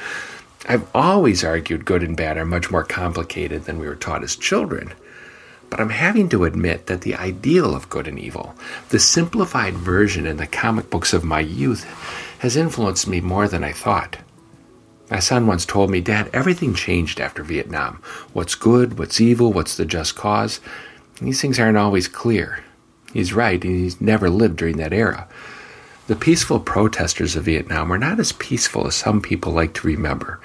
I've 0.66 0.88
always 0.94 1.44
argued 1.44 1.84
good 1.84 2.02
and 2.02 2.16
bad 2.16 2.38
are 2.38 2.46
much 2.46 2.70
more 2.70 2.84
complicated 2.84 3.66
than 3.66 3.78
we 3.78 3.86
were 3.86 3.94
taught 3.94 4.24
as 4.24 4.34
children. 4.34 4.94
But 5.68 5.78
I'm 5.78 5.90
having 5.90 6.30
to 6.30 6.44
admit 6.44 6.86
that 6.86 7.02
the 7.02 7.16
ideal 7.16 7.74
of 7.74 7.90
good 7.90 8.08
and 8.08 8.18
evil, 8.18 8.54
the 8.88 8.98
simplified 8.98 9.74
version 9.74 10.26
in 10.26 10.38
the 10.38 10.46
comic 10.46 10.88
books 10.88 11.12
of 11.12 11.22
my 11.22 11.40
youth, 11.40 11.84
has 12.38 12.56
influenced 12.56 13.08
me 13.08 13.20
more 13.20 13.46
than 13.46 13.62
I 13.62 13.72
thought. 13.72 14.16
My 15.10 15.20
son 15.20 15.46
once 15.46 15.64
told 15.64 15.90
me, 15.90 16.00
Dad, 16.00 16.28
everything 16.34 16.74
changed 16.74 17.18
after 17.18 17.42
Vietnam. 17.42 18.02
What's 18.34 18.54
good, 18.54 18.98
what's 18.98 19.20
evil, 19.20 19.52
what's 19.52 19.76
the 19.76 19.86
just 19.86 20.16
cause? 20.16 20.60
These 21.20 21.40
things 21.40 21.58
aren't 21.58 21.78
always 21.78 22.08
clear. 22.08 22.62
He's 23.12 23.32
right, 23.32 23.62
and 23.64 23.74
he's 23.74 24.00
never 24.02 24.28
lived 24.28 24.56
during 24.56 24.76
that 24.76 24.92
era. 24.92 25.26
The 26.08 26.16
peaceful 26.16 26.60
protesters 26.60 27.36
of 27.36 27.44
Vietnam 27.44 27.88
were 27.88 27.98
not 27.98 28.20
as 28.20 28.32
peaceful 28.32 28.86
as 28.86 28.94
some 28.96 29.22
people 29.22 29.52
like 29.52 29.72
to 29.74 29.86
remember. 29.86 30.40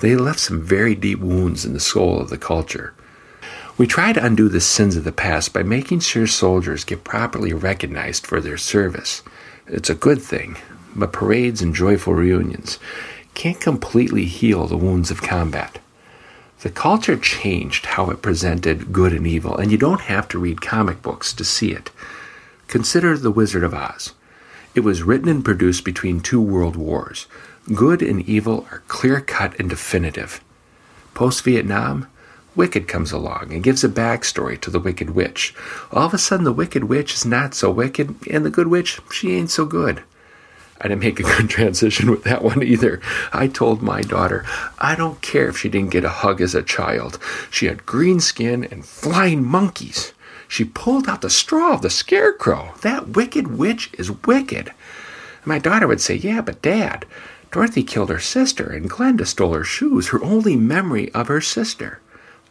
They 0.00 0.16
left 0.16 0.40
some 0.40 0.62
very 0.62 0.94
deep 0.94 1.20
wounds 1.20 1.64
in 1.64 1.72
the 1.72 1.80
soul 1.80 2.20
of 2.20 2.28
the 2.28 2.38
culture. 2.38 2.94
We 3.76 3.86
try 3.86 4.12
to 4.12 4.24
undo 4.24 4.48
the 4.48 4.60
sins 4.60 4.96
of 4.96 5.04
the 5.04 5.12
past 5.12 5.52
by 5.52 5.62
making 5.62 6.00
sure 6.00 6.26
soldiers 6.26 6.82
get 6.82 7.04
properly 7.04 7.52
recognized 7.52 8.26
for 8.26 8.40
their 8.40 8.58
service. 8.58 9.22
It's 9.68 9.90
a 9.90 9.94
good 9.94 10.20
thing, 10.20 10.56
but 10.96 11.12
parades 11.12 11.62
and 11.62 11.74
joyful 11.74 12.14
reunions 12.14 12.80
can't 13.38 13.60
completely 13.60 14.24
heal 14.24 14.66
the 14.66 14.76
wounds 14.76 15.12
of 15.12 15.22
combat. 15.22 15.78
The 16.62 16.70
culture 16.70 17.16
changed 17.16 17.86
how 17.86 18.10
it 18.10 18.20
presented 18.20 18.92
good 18.92 19.12
and 19.12 19.28
evil, 19.28 19.56
and 19.56 19.70
you 19.70 19.78
don't 19.78 20.00
have 20.00 20.26
to 20.28 20.40
read 20.40 20.60
comic 20.60 21.02
books 21.02 21.32
to 21.34 21.44
see 21.44 21.70
it. 21.70 21.92
Consider 22.66 23.16
The 23.16 23.30
Wizard 23.30 23.62
of 23.62 23.72
Oz. 23.72 24.12
It 24.74 24.80
was 24.80 25.04
written 25.04 25.28
and 25.28 25.44
produced 25.44 25.84
between 25.84 26.18
two 26.18 26.40
world 26.40 26.74
wars. 26.74 27.28
Good 27.72 28.02
and 28.02 28.28
evil 28.28 28.66
are 28.72 28.82
clear 28.88 29.20
cut 29.20 29.56
and 29.60 29.70
definitive. 29.70 30.40
Post 31.14 31.44
Vietnam, 31.44 32.08
Wicked 32.56 32.88
comes 32.88 33.12
along 33.12 33.52
and 33.52 33.62
gives 33.62 33.84
a 33.84 33.88
backstory 33.88 34.60
to 34.62 34.68
the 34.68 34.80
Wicked 34.80 35.10
Witch. 35.10 35.54
All 35.92 36.06
of 36.06 36.14
a 36.14 36.18
sudden, 36.18 36.44
the 36.44 36.52
Wicked 36.52 36.84
Witch 36.84 37.14
is 37.14 37.24
not 37.24 37.54
so 37.54 37.70
wicked, 37.70 38.16
and 38.28 38.44
the 38.44 38.50
Good 38.50 38.66
Witch, 38.66 39.00
she 39.12 39.36
ain't 39.36 39.50
so 39.50 39.64
good. 39.64 40.02
I 40.80 40.88
didn't 40.88 41.00
make 41.00 41.20
a 41.20 41.24
good 41.24 41.50
transition 41.50 42.10
with 42.10 42.24
that 42.24 42.42
one 42.42 42.62
either. 42.62 43.00
I 43.32 43.48
told 43.48 43.82
my 43.82 44.00
daughter, 44.02 44.44
I 44.78 44.94
don't 44.94 45.20
care 45.20 45.48
if 45.48 45.58
she 45.58 45.68
didn't 45.68 45.90
get 45.90 46.04
a 46.04 46.08
hug 46.08 46.40
as 46.40 46.54
a 46.54 46.62
child. 46.62 47.18
She 47.50 47.66
had 47.66 47.86
green 47.86 48.20
skin 48.20 48.64
and 48.64 48.86
flying 48.86 49.44
monkeys. 49.44 50.12
She 50.46 50.64
pulled 50.64 51.08
out 51.08 51.20
the 51.20 51.30
straw 51.30 51.74
of 51.74 51.82
the 51.82 51.90
scarecrow. 51.90 52.74
That 52.82 53.10
wicked 53.10 53.58
witch 53.58 53.90
is 53.98 54.10
wicked. 54.24 54.72
My 55.44 55.58
daughter 55.58 55.86
would 55.86 56.00
say, 56.00 56.14
Yeah, 56.14 56.40
but 56.40 56.62
Dad, 56.62 57.06
Dorothy 57.50 57.82
killed 57.82 58.10
her 58.10 58.18
sister 58.18 58.70
and 58.70 58.90
Glenda 58.90 59.26
stole 59.26 59.54
her 59.54 59.64
shoes, 59.64 60.08
her 60.08 60.22
only 60.22 60.56
memory 60.56 61.12
of 61.12 61.28
her 61.28 61.40
sister. 61.40 62.00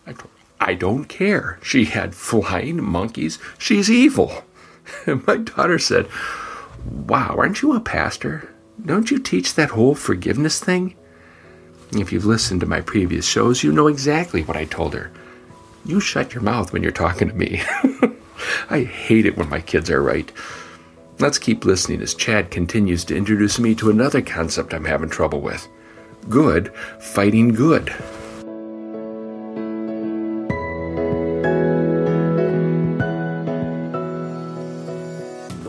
I 0.06 0.14
told 0.14 0.30
I 0.60 0.74
don't 0.74 1.06
care. 1.06 1.60
She 1.62 1.86
had 1.86 2.16
flying 2.16 2.84
monkeys. 2.84 3.40
She's 3.58 3.92
evil. 3.92 4.44
And 5.06 5.26
my 5.28 5.38
daughter 5.38 5.80
said, 5.80 6.08
Wow, 6.90 7.36
aren't 7.38 7.62
you 7.62 7.74
a 7.74 7.80
pastor? 7.80 8.54
Don't 8.86 9.12
you 9.12 9.20
teach 9.20 9.56
that 9.56 9.72
whole 9.72 9.96
forgiveness 9.96 10.60
thing? 10.60 10.96
If 11.92 12.12
you've 12.12 12.26
listened 12.26 12.62
to 12.62 12.68
my 12.68 12.82
previous 12.82 13.28
shows, 13.28 13.64
you 13.64 13.72
know 13.72 13.88
exactly 13.88 14.44
what 14.44 14.58
I 14.58 14.66
told 14.66 14.94
her. 14.94 15.12
You 15.86 16.00
shut 16.00 16.34
your 16.34 16.44
mouth 16.44 16.74
when 16.74 16.84
you're 16.84 16.92
talking 16.92 17.30
to 17.30 17.34
me. 17.34 17.62
I 18.70 18.84
hate 18.84 19.26
it 19.26 19.38
when 19.38 19.50
my 19.50 19.62
kids 19.62 19.90
are 19.90 20.02
right. 20.02 20.32
Let's 21.20 21.40
keep 21.40 21.66
listening 21.66 22.02
as 22.02 22.14
Chad 22.14 22.52
continues 22.52 23.04
to 23.06 23.16
introduce 23.16 23.58
me 23.58 23.74
to 23.76 23.90
another 23.90 24.22
concept 24.22 24.74
I'm 24.74 24.86
having 24.86 25.10
trouble 25.10 25.42
with 25.42 25.68
good 26.30 26.74
fighting 27.00 27.54
good. 27.54 27.94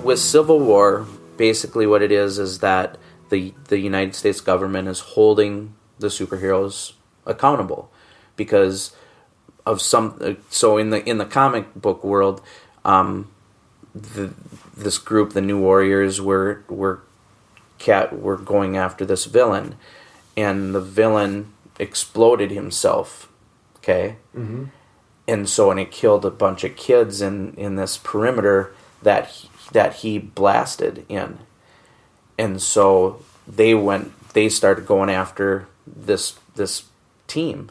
With 0.03 0.19
civil 0.19 0.59
war 0.61 1.07
basically 1.37 1.87
what 1.87 2.03
it 2.03 2.13
is 2.13 2.39
is 2.39 2.59
that 2.61 2.99
the 3.31 3.55
the 3.69 3.79
united 3.79 4.15
states 4.15 4.41
government 4.41 4.89
is 4.89 5.01
holding 5.01 5.75
the 5.99 6.09
superheroes 6.09 6.93
accountable 7.27 7.91
because 8.37 8.95
of 9.67 9.81
some 9.81 10.37
so 10.51 10.79
in 10.79 10.91
the 10.91 11.05
in 11.09 11.19
the 11.19 11.25
comic 11.27 11.75
book 11.75 12.03
world 12.05 12.41
um 12.85 13.31
the, 13.95 14.33
this 14.77 14.99
group 14.99 15.33
the 15.33 15.41
new 15.41 15.59
warriors 15.61 16.21
were 16.21 16.63
were 16.69 17.01
cat 17.79 18.19
were 18.21 18.37
going 18.37 18.77
after 18.77 19.05
this 19.05 19.25
villain 19.27 19.75
and 20.37 20.75
the 20.75 20.81
villain 20.81 21.53
exploded 21.79 22.51
himself 22.51 23.29
okay 23.77 24.17
Mm-hmm. 24.37 24.65
and 25.27 25.49
so 25.49 25.71
and 25.71 25.79
it 25.81 25.91
killed 25.91 26.25
a 26.25 26.31
bunch 26.31 26.65
of 26.65 26.77
kids 26.77 27.21
in 27.21 27.55
in 27.55 27.77
this 27.77 27.97
perimeter 27.99 28.73
that 29.03 29.29
he, 29.29 29.49
that 29.73 29.97
he 29.97 30.19
blasted 30.19 31.05
in. 31.09 31.39
And 32.39 32.63
so 32.63 33.23
they 33.47 33.75
went 33.75 34.13
they 34.35 34.49
started 34.49 34.87
going 34.87 35.11
after 35.11 35.67
this 35.87 36.39
this 36.55 36.85
team. 37.27 37.71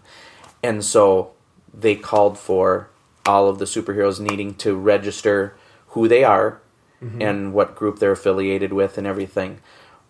And 0.63 0.83
so 0.83 1.31
they 1.73 1.95
called 1.95 2.37
for 2.37 2.89
all 3.25 3.47
of 3.47 3.59
the 3.59 3.65
superheroes 3.65 4.19
needing 4.19 4.55
to 4.55 4.75
register 4.75 5.55
who 5.89 6.07
they 6.07 6.23
are 6.23 6.61
mm-hmm. 7.01 7.21
and 7.21 7.53
what 7.53 7.75
group 7.75 7.99
they're 7.99 8.11
affiliated 8.11 8.73
with 8.73 8.97
and 8.97 9.05
everything. 9.05 9.59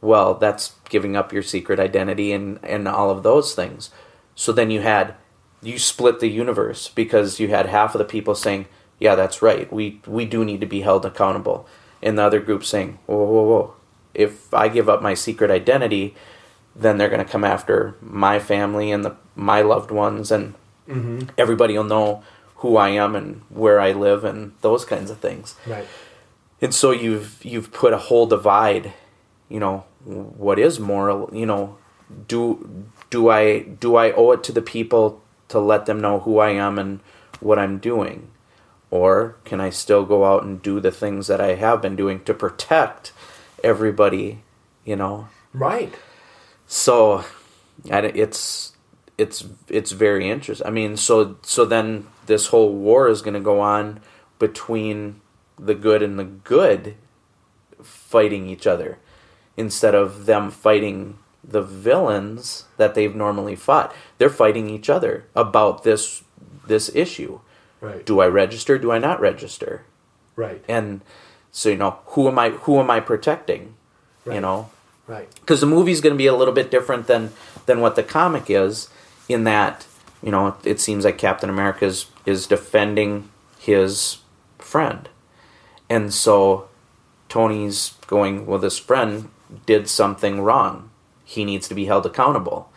Well 0.01 0.35
that's 0.35 0.75
giving 0.89 1.15
up 1.15 1.33
your 1.33 1.43
secret 1.43 1.79
identity 1.79 2.31
and 2.31 2.59
and 2.63 2.87
all 2.87 3.09
of 3.09 3.23
those 3.23 3.53
things. 3.53 3.89
So 4.35 4.51
then 4.51 4.71
you 4.71 4.81
had 4.81 5.15
you 5.61 5.79
split 5.79 6.19
the 6.19 6.29
universe 6.29 6.87
because 6.87 7.39
you 7.39 7.49
had 7.49 7.65
half 7.65 7.95
of 7.95 7.99
the 7.99 8.05
people 8.05 8.35
saying 8.35 8.67
yeah 8.99 9.15
that's 9.15 9.41
right. 9.41 9.71
We 9.71 10.01
we 10.05 10.25
do 10.25 10.43
need 10.43 10.61
to 10.61 10.67
be 10.67 10.81
held 10.81 11.05
accountable. 11.05 11.67
And 12.01 12.17
the 12.17 12.23
other 12.23 12.39
group 12.39 12.63
saying 12.63 12.99
whoa 13.05 13.23
whoa 13.23 13.43
whoa. 13.43 13.73
If 14.13 14.53
i 14.53 14.67
give 14.67 14.89
up 14.89 15.01
my 15.01 15.13
secret 15.13 15.51
identity 15.51 16.15
then 16.75 16.97
they're 16.97 17.09
going 17.09 17.25
to 17.25 17.31
come 17.31 17.43
after 17.43 17.95
my 18.01 18.39
family 18.39 18.91
and 18.91 19.03
the 19.03 19.15
my 19.35 19.61
loved 19.61 19.89
ones 19.91 20.31
and 20.31 20.53
mm-hmm. 20.87 21.27
everybody 21.37 21.75
will 21.75 21.83
know 21.83 22.23
who 22.57 22.77
i 22.77 22.89
am 22.89 23.15
and 23.15 23.41
where 23.49 23.79
i 23.79 23.91
live 23.91 24.23
and 24.23 24.53
those 24.61 24.85
kinds 24.85 25.09
of 25.11 25.19
things. 25.19 25.55
Right. 25.65 25.87
and 26.61 26.73
so 26.73 26.91
you've 26.91 27.43
you've 27.43 27.71
put 27.71 27.93
a 27.93 27.97
whole 27.97 28.25
divide 28.25 28.93
you 29.49 29.59
know 29.59 29.85
what 30.03 30.57
is 30.59 30.79
moral 30.79 31.29
you 31.33 31.45
know 31.45 31.77
do 32.27 32.85
do 33.09 33.29
i 33.29 33.59
do 33.59 33.95
i 33.95 34.11
owe 34.11 34.31
it 34.31 34.43
to 34.43 34.51
the 34.51 34.61
people 34.61 35.21
to 35.49 35.59
let 35.59 35.85
them 35.85 35.99
know 35.99 36.19
who 36.19 36.39
i 36.39 36.49
am 36.49 36.79
and 36.79 36.99
what 37.39 37.59
I'm 37.59 37.79
doing? 37.79 38.29
Or 38.89 39.35
can 39.43 39.59
I 39.59 39.69
still 39.69 40.05
go 40.05 40.25
out 40.25 40.43
and 40.43 40.61
do 40.61 40.79
the 40.79 40.91
things 40.91 41.27
that 41.27 41.41
I 41.41 41.55
have 41.55 41.81
been 41.81 41.95
doing 41.95 42.23
to 42.23 42.33
protect 42.33 43.11
everybody, 43.63 44.43
you 44.85 44.95
know? 44.95 45.27
Right. 45.53 45.93
So 46.67 47.25
it's 47.85 48.73
it's 49.17 49.45
it's 49.67 49.91
very 49.91 50.29
interesting. 50.29 50.67
I 50.67 50.69
mean, 50.69 50.95
so 50.95 51.37
so 51.41 51.65
then 51.65 52.07
this 52.27 52.47
whole 52.47 52.73
war 52.73 53.07
is 53.09 53.21
going 53.21 53.33
to 53.33 53.39
go 53.39 53.59
on 53.59 53.99
between 54.39 55.21
the 55.59 55.73
good 55.73 56.03
and 56.03 56.19
the 56.19 56.25
good 56.25 56.95
fighting 57.81 58.47
each 58.47 58.67
other 58.67 58.99
instead 59.55 59.95
of 59.95 60.27
them 60.27 60.51
fighting 60.51 61.17
the 61.43 61.61
villains 61.61 62.65
that 62.77 62.93
they've 62.93 63.15
normally 63.15 63.55
fought. 63.55 63.93
They're 64.17 64.29
fighting 64.29 64.69
each 64.69 64.89
other 64.89 65.25
about 65.35 65.83
this 65.83 66.23
this 66.67 66.93
issue. 66.93 67.39
Right. 67.81 68.05
Do 68.05 68.19
I 68.19 68.27
register? 68.27 68.77
Do 68.77 68.91
I 68.91 68.97
not 68.99 69.19
register? 69.19 69.83
Right. 70.35 70.63
And 70.67 71.01
so 71.51 71.69
you 71.69 71.77
know, 71.77 71.99
who 72.07 72.27
am 72.27 72.37
I 72.39 72.49
who 72.51 72.79
am 72.79 72.89
I 72.89 72.99
protecting? 72.99 73.75
You 74.25 74.41
know, 74.41 74.69
Right. 75.07 75.29
because 75.39 75.61
the 75.61 75.67
movie's 75.67 76.01
going 76.01 76.13
to 76.13 76.17
be 76.17 76.27
a 76.27 76.35
little 76.35 76.53
bit 76.53 76.69
different 76.69 77.07
than 77.07 77.31
than 77.65 77.79
what 77.79 77.95
the 77.95 78.03
comic 78.03 78.49
is 78.49 78.89
in 79.29 79.45
that 79.45 79.85
you 80.21 80.31
know 80.31 80.57
it 80.65 80.81
seems 80.81 81.05
like 81.05 81.17
Captain 81.17 81.49
America 81.49 81.85
is, 81.85 82.07
is 82.25 82.45
defending 82.45 83.29
his 83.57 84.17
friend, 84.59 85.07
and 85.89 86.13
so 86.13 86.67
Tony's 87.29 87.93
going 88.07 88.45
well. 88.45 88.59
This 88.59 88.77
friend 88.77 89.29
did 89.65 89.87
something 89.87 90.41
wrong. 90.41 90.89
He 91.23 91.45
needs 91.45 91.69
to 91.69 91.75
be 91.75 91.85
held 91.85 92.05
accountable. 92.05 92.69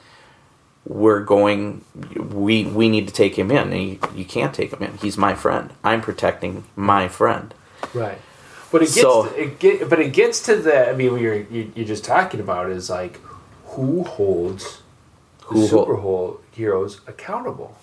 We're 0.86 1.20
going. 1.20 1.84
We 2.18 2.64
we 2.64 2.88
need 2.88 3.06
to 3.08 3.14
take 3.14 3.38
him 3.38 3.50
in. 3.50 3.72
And 3.72 3.82
you, 3.88 3.98
you 4.14 4.24
can't 4.24 4.54
take 4.54 4.72
him 4.72 4.82
in. 4.82 4.96
He's 4.98 5.16
my 5.18 5.34
friend. 5.34 5.70
I'm 5.84 6.00
protecting 6.00 6.64
my 6.74 7.06
friend. 7.08 7.52
Right. 7.94 8.18
But 8.72 8.82
it 8.82 8.86
gets 8.86 9.00
So- 9.00 9.24
it 9.26 9.58
get, 9.58 9.88
but 9.90 9.98
it 10.00 10.12
gets 10.12 10.40
to 10.46 10.56
the 10.56 10.90
I 10.90 10.94
mean 10.94 11.12
what 11.12 11.20
you're 11.20 11.34
you, 11.34 11.70
you're 11.74 11.86
just 11.86 12.04
talking 12.04 12.40
about 12.40 12.70
is 12.70 12.88
like 12.88 13.18
who 13.66 14.04
holds 14.04 14.82
Who 15.44 15.66
hol- 15.66 15.86
superheroes 15.86 17.06
accountable. 17.08 17.76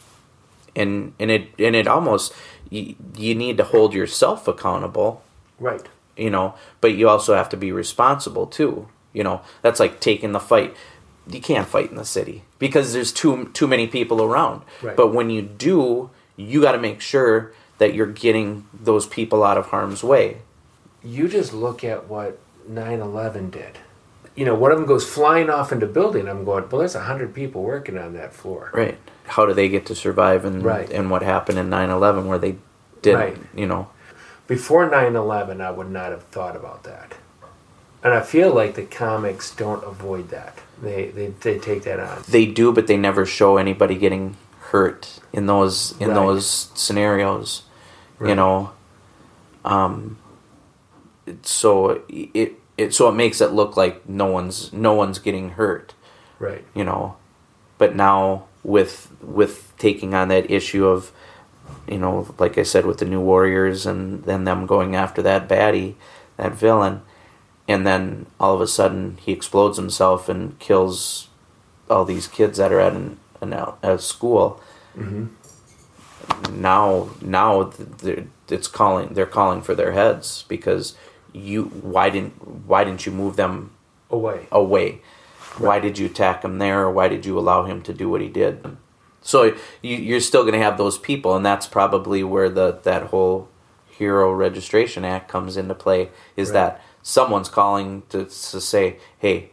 and 0.75 1.13
and 1.19 1.29
it 1.31 1.49
and 1.59 1.75
it 1.75 1.87
almost 1.87 2.33
you, 2.69 2.95
you 3.15 3.35
need 3.35 3.57
to 3.57 3.63
hold 3.63 3.93
yourself 3.93 4.47
accountable 4.47 5.23
Right. 5.59 5.81
you 6.15 6.29
know 6.29 6.53
but 6.81 6.93
you 6.95 7.07
also 7.09 7.35
have 7.35 7.49
to 7.49 7.57
be 7.57 7.71
responsible 7.71 8.45
too 8.47 8.87
you 9.13 9.23
know 9.23 9.41
that's 9.61 9.79
like 9.79 9.99
taking 9.99 10.31
the 10.33 10.39
fight 10.39 10.75
you 11.29 11.41
can't 11.41 11.67
fight 11.67 11.89
in 11.89 11.95
the 11.97 12.05
city 12.05 12.43
because 12.59 12.93
there's 12.93 13.11
too 13.11 13.49
too 13.53 13.67
many 13.67 13.87
people 13.87 14.21
around 14.21 14.61
Right. 14.81 14.95
but 14.95 15.13
when 15.13 15.29
you 15.29 15.41
do 15.41 16.09
you 16.35 16.61
got 16.61 16.73
to 16.73 16.77
make 16.77 17.01
sure 17.01 17.51
that 17.79 17.93
you're 17.93 18.05
getting 18.07 18.65
those 18.73 19.05
people 19.07 19.43
out 19.43 19.57
of 19.57 19.67
harm's 19.67 20.03
way 20.03 20.37
You 21.03 21.27
just 21.27 21.53
look 21.53 21.83
at 21.83 22.07
what 22.09 22.37
9/11 22.69 23.49
did. 23.51 23.77
You 24.35 24.45
know, 24.45 24.53
one 24.55 24.71
of 24.71 24.77
them 24.77 24.85
goes 24.87 25.05
flying 25.07 25.49
off 25.49 25.71
into 25.71 25.87
building. 25.87 26.27
I'm 26.27 26.43
going, 26.45 26.67
well, 26.69 26.79
there's 26.79 26.93
a 26.95 27.01
hundred 27.11 27.33
people 27.33 27.63
working 27.63 27.97
on 27.97 28.13
that 28.13 28.33
floor. 28.33 28.69
right 28.73 28.97
how 29.35 29.45
do 29.45 29.53
they 29.53 29.67
get 29.67 29.85
to 29.87 29.95
survive 29.95 30.45
and 30.45 30.63
Right. 30.63 30.89
and 30.91 31.09
what 31.11 31.21
happened 31.21 31.57
in 31.59 31.69
9-11 31.69 32.27
where 32.27 32.37
they 32.39 32.55
didn't 33.01 33.19
Right. 33.19 33.37
you 33.55 33.65
know 33.67 33.87
Before 34.47 34.85
9/11, 34.89 35.59
I 35.59 35.71
would 35.71 35.91
not 35.91 36.11
have 36.11 36.23
thought 36.35 36.55
about 36.55 36.83
that. 36.83 37.15
And 38.03 38.13
I 38.13 38.21
feel 38.21 38.53
like 38.53 38.75
the 38.75 38.83
comics 38.83 39.53
don't 39.53 39.83
avoid 39.83 40.29
that. 40.29 40.59
They 40.81 41.07
they, 41.09 41.27
they 41.27 41.57
take 41.59 41.83
that 41.83 41.99
on. 41.99 42.23
they 42.29 42.45
do 42.45 42.71
but 42.71 42.87
they 42.87 42.97
never 42.97 43.25
show 43.25 43.57
anybody 43.57 43.95
getting 43.95 44.35
hurt 44.71 45.19
in 45.33 45.45
those 45.47 45.95
in 45.99 46.09
Right. 46.09 46.15
those 46.15 46.69
scenarios 46.75 47.63
you 48.21 48.35
know 48.35 48.71
um 49.63 50.17
it- 51.25 51.45
so 51.45 52.01
it 52.09 52.53
it 52.77 52.93
so 52.93 53.07
it 53.09 53.13
makes 53.13 53.41
it 53.41 53.51
look 53.53 53.75
like 53.77 54.07
no 54.07 54.25
one's 54.25 54.71
no 54.73 54.93
one's 54.93 55.19
getting 55.19 55.51
hurt 55.51 55.93
Right. 56.39 56.63
you 56.75 56.83
know 56.83 57.15
but 57.77 57.95
now 57.95 58.45
with 58.63 59.09
with 59.21 59.73
taking 59.77 60.13
on 60.13 60.27
that 60.27 60.49
issue 60.51 60.85
of 60.85 61.11
you 61.87 61.97
know 61.97 62.33
like 62.37 62.57
i 62.57 62.63
said 62.63 62.85
with 62.85 62.97
the 62.99 63.05
new 63.05 63.21
warriors 63.21 63.85
and 63.85 64.23
then 64.25 64.43
them 64.43 64.65
going 64.65 64.95
after 64.95 65.21
that 65.21 65.47
baddie 65.47 65.95
that 66.37 66.53
villain 66.53 67.01
and 67.67 67.85
then 67.85 68.25
all 68.39 68.53
of 68.55 68.61
a 68.61 68.67
sudden 68.67 69.17
he 69.21 69.31
explodes 69.31 69.77
himself 69.77 70.29
and 70.29 70.57
kills 70.59 71.27
all 71.89 72.05
these 72.05 72.27
kids 72.27 72.57
that 72.57 72.71
are 72.71 72.79
at 72.79 72.93
an, 72.93 73.19
an 73.41 73.53
out- 73.53 73.79
a 73.81 73.97
school 73.99 74.61
mm-hmm. 74.97 75.27
now 76.61 77.09
now 77.21 77.71
it's 78.49 78.67
calling 78.67 79.13
they're 79.13 79.25
calling 79.25 79.61
for 79.61 79.75
their 79.75 79.91
heads 79.93 80.45
because 80.47 80.95
you 81.33 81.65
why 81.65 82.09
didn't 82.09 82.65
why 82.67 82.83
didn't 82.83 83.05
you 83.05 83.11
move 83.11 83.35
them 83.35 83.71
Away. 84.09 84.47
away. 84.51 85.01
Why 85.57 85.79
did 85.79 85.97
you 85.97 86.05
attack 86.05 86.43
him 86.45 86.59
there, 86.59 86.83
or 86.83 86.91
why 86.91 87.07
did 87.09 87.25
you 87.25 87.37
allow 87.37 87.63
him 87.63 87.81
to 87.81 87.93
do 87.93 88.07
what 88.09 88.21
he 88.21 88.29
did? 88.29 88.77
So 89.21 89.55
you, 89.81 89.97
you're 89.97 90.21
still 90.21 90.43
going 90.43 90.53
to 90.53 90.63
have 90.63 90.77
those 90.77 90.97
people, 90.97 91.35
and 91.35 91.45
that's 91.45 91.67
probably 91.67 92.23
where 92.23 92.47
the 92.47 92.79
that 92.83 93.07
whole 93.07 93.49
Hero 93.89 94.31
Registration 94.31 95.03
Act 95.03 95.27
comes 95.29 95.57
into 95.57 95.73
play. 95.75 96.09
Is 96.37 96.49
Right. 96.49 96.53
that 96.53 96.81
someone's 97.07 97.47
calling 97.47 98.03
to, 98.09 98.25
to 98.25 98.59
say, 98.59 98.97
"Hey, 99.17 99.51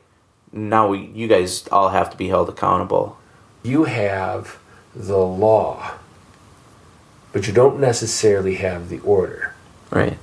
now 0.53 0.89
we, 0.89 1.07
you 1.15 1.29
guys 1.29 1.69
all 1.69 1.91
have 1.91 2.11
to 2.11 2.17
be 2.17 2.29
held 2.29 2.49
accountable." 2.49 3.17
You 3.63 3.85
have 3.85 4.59
the 4.95 5.19
law, 5.19 5.93
but 7.33 7.47
you 7.47 7.53
don't 7.53 7.79
necessarily 7.79 8.57
have 8.57 8.89
the 8.89 8.99
order. 9.01 9.55
Right. 9.91 10.19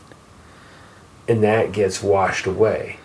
And 1.28 1.42
that 1.44 1.72
gets 1.72 2.04
washed 2.04 2.46
away. 2.46 2.98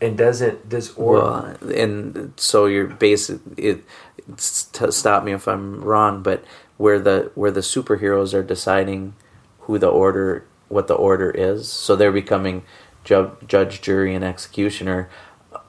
And 0.00 0.18
doesn't 0.18 0.68
does 0.68 0.92
order 0.94 1.22
Well, 1.22 1.72
and 1.74 2.34
so 2.36 2.66
you're 2.66 2.86
basic. 2.86 3.40
It 3.56 3.82
it's- 4.28 4.66
to 4.74 4.92
stop 4.92 5.24
me 5.24 5.32
if 5.32 5.48
I'm 5.48 5.82
wrong, 5.82 6.22
but 6.22 6.44
where 6.76 6.98
the 6.98 7.30
where 7.34 7.50
the 7.50 7.60
superheroes 7.62 8.34
are 8.34 8.42
deciding 8.42 9.14
who 9.60 9.78
the 9.78 9.88
order, 9.88 10.44
what 10.68 10.86
the 10.88 10.94
order 10.94 11.30
is, 11.30 11.68
so 11.68 11.96
they're 11.96 12.12
becoming 12.12 12.62
ju- 13.06 13.32
judge, 13.48 13.80
jury, 13.80 14.14
and 14.14 14.22
executioner. 14.22 15.08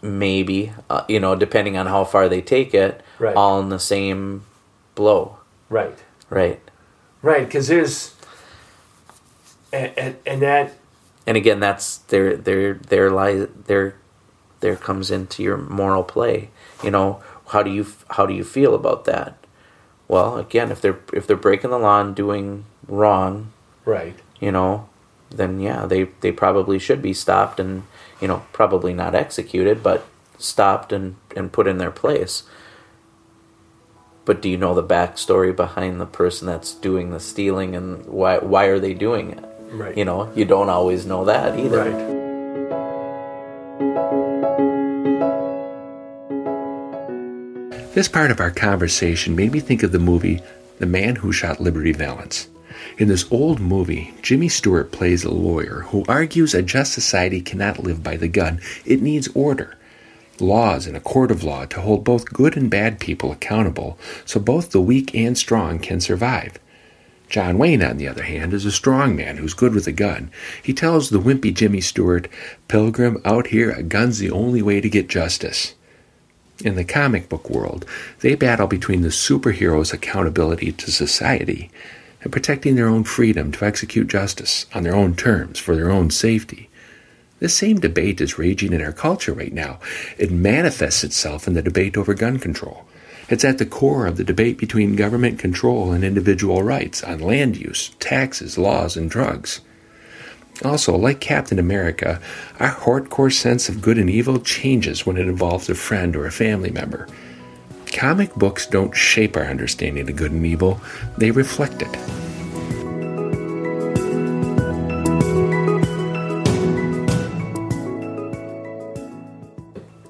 Maybe 0.01 0.73
uh, 0.89 1.05
you 1.07 1.19
know, 1.21 1.35
depending 1.35 1.77
on 1.77 1.87
how 1.87 2.03
far 2.03 2.27
they 2.27 2.41
take 2.41 2.73
it, 2.73 3.01
Right. 3.17 3.35
all 3.35 3.59
in 3.61 3.69
the 3.69 3.79
same 3.79 4.43
blow, 4.93 5.37
right. 5.69 5.97
right? 6.29 6.59
Right, 7.23 7.45
because 7.47 7.67
there's 7.67 8.13
and, 9.73 9.91
and 9.97 10.15
and 10.25 10.41
that 10.41 10.73
And 11.25 11.35
again, 11.37 11.59
that's 11.59 11.97
there, 12.09 12.37
there, 12.37 12.75
there 12.75 13.09
lies 13.09 13.47
there, 13.65 13.95
there 14.59 14.75
comes 14.75 15.09
into 15.11 15.41
your 15.43 15.57
moral 15.57 16.03
play. 16.03 16.49
You 16.83 16.91
know, 16.91 17.21
how 17.47 17.63
do 17.63 17.71
you 17.71 17.85
how 18.11 18.25
do 18.25 18.33
you 18.33 18.43
feel 18.43 18.75
about 18.75 19.05
that? 19.05 19.35
Well, 20.07 20.37
again, 20.37 20.71
if 20.71 20.79
they're 20.79 20.99
if 21.11 21.25
they're 21.27 21.35
breaking 21.35 21.71
the 21.71 21.79
law 21.79 21.99
and 22.01 22.15
doing 22.15 22.65
wrong, 22.87 23.51
right. 23.83 24.15
you 24.39 24.51
know, 24.51 24.87
then 25.29 25.59
yeah, 25.59 25.85
they 25.85 26.05
they 26.21 26.31
probably 26.31 26.79
should 26.79 27.01
be 27.01 27.13
stopped 27.13 27.59
and 27.59 27.83
you 28.21 28.27
know 28.27 28.45
probably 28.53 28.93
not 28.93 29.15
executed, 29.15 29.83
but 29.83 30.05
stopped 30.37 30.91
and 30.91 31.15
and 31.35 31.51
put 31.51 31.67
in 31.67 31.77
their 31.77 31.91
place. 31.91 32.43
But 34.25 34.41
do 34.41 34.49
you 34.49 34.57
know 34.57 34.73
the 34.73 34.83
backstory 34.83 35.55
behind 35.55 36.01
the 36.01 36.05
person 36.05 36.47
that's 36.47 36.73
doing 36.73 37.11
the 37.11 37.19
stealing 37.19 37.75
and 37.75 38.05
why 38.05 38.39
why 38.39 38.65
are 38.65 38.79
they 38.79 38.93
doing 38.93 39.31
it? 39.31 39.43
Right. 39.71 39.97
You 39.97 40.05
know, 40.05 40.31
you 40.35 40.45
don't 40.45 40.69
always 40.69 41.05
know 41.05 41.25
that 41.25 41.57
either. 41.59 41.91
Right. 41.91 42.17
This 47.93 48.07
part 48.07 48.29
of 48.29 48.39
our 48.39 48.51
conversation 48.51 49.35
made 49.35 49.51
me 49.51 49.59
think 49.59 49.81
of 49.81 49.91
the 49.91 49.97
movie 49.97 50.39
The 50.77 50.85
Man 50.85 51.15
Who 51.15 51.31
Shot 51.31 51.59
Liberty 51.59 51.93
Valance. 51.93 52.47
In 52.97 53.07
this 53.07 53.25
old 53.31 53.59
movie, 53.59 54.13
Jimmy 54.21 54.49
Stewart 54.49 54.91
plays 54.91 55.23
a 55.23 55.31
lawyer 55.31 55.85
who 55.89 56.05
argues 56.07 56.53
a 56.53 56.61
just 56.61 56.93
society 56.93 57.41
cannot 57.41 57.83
live 57.83 58.01
by 58.01 58.17
the 58.17 58.27
gun. 58.27 58.59
It 58.85 59.01
needs 59.01 59.27
order. 59.35 59.75
Laws 60.39 60.87
and 60.87 60.95
a 60.95 61.01
court 61.01 61.31
of 61.31 61.43
law 61.43 61.65
to 61.65 61.81
hold 61.81 62.03
both 62.03 62.33
good 62.33 62.55
and 62.55 62.69
bad 62.69 62.99
people 62.99 63.31
accountable 63.31 63.97
so 64.25 64.39
both 64.39 64.71
the 64.71 64.81
weak 64.81 65.13
and 65.15 65.37
strong 65.37 65.79
can 65.79 65.99
survive. 65.99 66.59
John 67.29 67.57
Wayne, 67.57 67.83
on 67.83 67.97
the 67.97 68.07
other 68.07 68.23
hand, 68.23 68.53
is 68.53 68.65
a 68.65 68.71
strong 68.71 69.15
man 69.15 69.37
who's 69.37 69.53
good 69.53 69.73
with 69.73 69.85
a 69.87 69.91
gun. 69.91 70.31
He 70.63 70.73
tells 70.73 71.09
the 71.09 71.19
wimpy 71.19 71.53
Jimmy 71.53 71.81
Stewart, 71.81 72.27
Pilgrim, 72.67 73.21
out 73.25 73.47
here, 73.47 73.71
a 73.71 73.83
gun's 73.83 74.19
the 74.19 74.31
only 74.31 74.61
way 74.61 74.79
to 74.79 74.89
get 74.89 75.09
justice. 75.09 75.75
In 76.63 76.75
the 76.75 76.85
comic 76.85 77.27
book 77.27 77.49
world, 77.49 77.85
they 78.21 78.35
battle 78.35 78.67
between 78.67 79.01
the 79.01 79.09
superheroes' 79.09 79.93
accountability 79.93 80.71
to 80.71 80.91
society 80.91 81.69
and 82.27 82.33
protecting 82.33 82.75
their 82.75 82.89
own 82.89 83.05
freedom 83.05 83.53
to 83.53 83.63
execute 83.63 84.09
justice 84.09 84.65
on 84.73 84.83
their 84.83 84.93
own 84.93 85.15
terms 85.15 85.59
for 85.59 85.77
their 85.77 85.89
own 85.89 86.09
safety. 86.09 86.69
This 87.39 87.55
same 87.55 87.79
debate 87.79 88.19
is 88.19 88.37
raging 88.37 88.73
in 88.73 88.81
our 88.81 88.91
culture 88.91 89.31
right 89.31 89.53
now. 89.53 89.79
It 90.17 90.29
manifests 90.29 91.05
itself 91.05 91.47
in 91.47 91.53
the 91.53 91.61
debate 91.61 91.95
over 91.95 92.13
gun 92.13 92.37
control. 92.37 92.83
It's 93.29 93.45
at 93.45 93.59
the 93.59 93.65
core 93.65 94.05
of 94.05 94.17
the 94.17 94.25
debate 94.25 94.57
between 94.57 94.97
government 94.97 95.39
control 95.39 95.93
and 95.93 96.03
individual 96.03 96.63
rights 96.63 97.01
on 97.01 97.19
land 97.19 97.55
use, 97.55 97.91
taxes, 98.01 98.57
laws, 98.57 98.97
and 98.97 99.09
drugs. 99.09 99.61
Also, 100.65 100.97
like 100.97 101.21
Captain 101.21 101.59
America, 101.59 102.19
our 102.59 102.73
hardcore 102.73 103.31
sense 103.31 103.69
of 103.69 103.81
good 103.81 103.97
and 103.97 104.09
evil 104.09 104.41
changes 104.41 105.05
when 105.05 105.15
it 105.15 105.29
involves 105.29 105.69
a 105.69 105.75
friend 105.75 106.13
or 106.13 106.25
a 106.25 106.31
family 106.33 106.71
member. 106.71 107.07
Comic 107.91 108.33
books 108.35 108.67
don't 108.67 108.95
shape 108.95 109.35
our 109.37 109.45
understanding 109.45 110.07
of 110.07 110.15
good 110.15 110.31
and 110.31 110.45
evil, 110.45 110.79
they 111.17 111.31
reflect 111.31 111.81
it. 111.81 111.91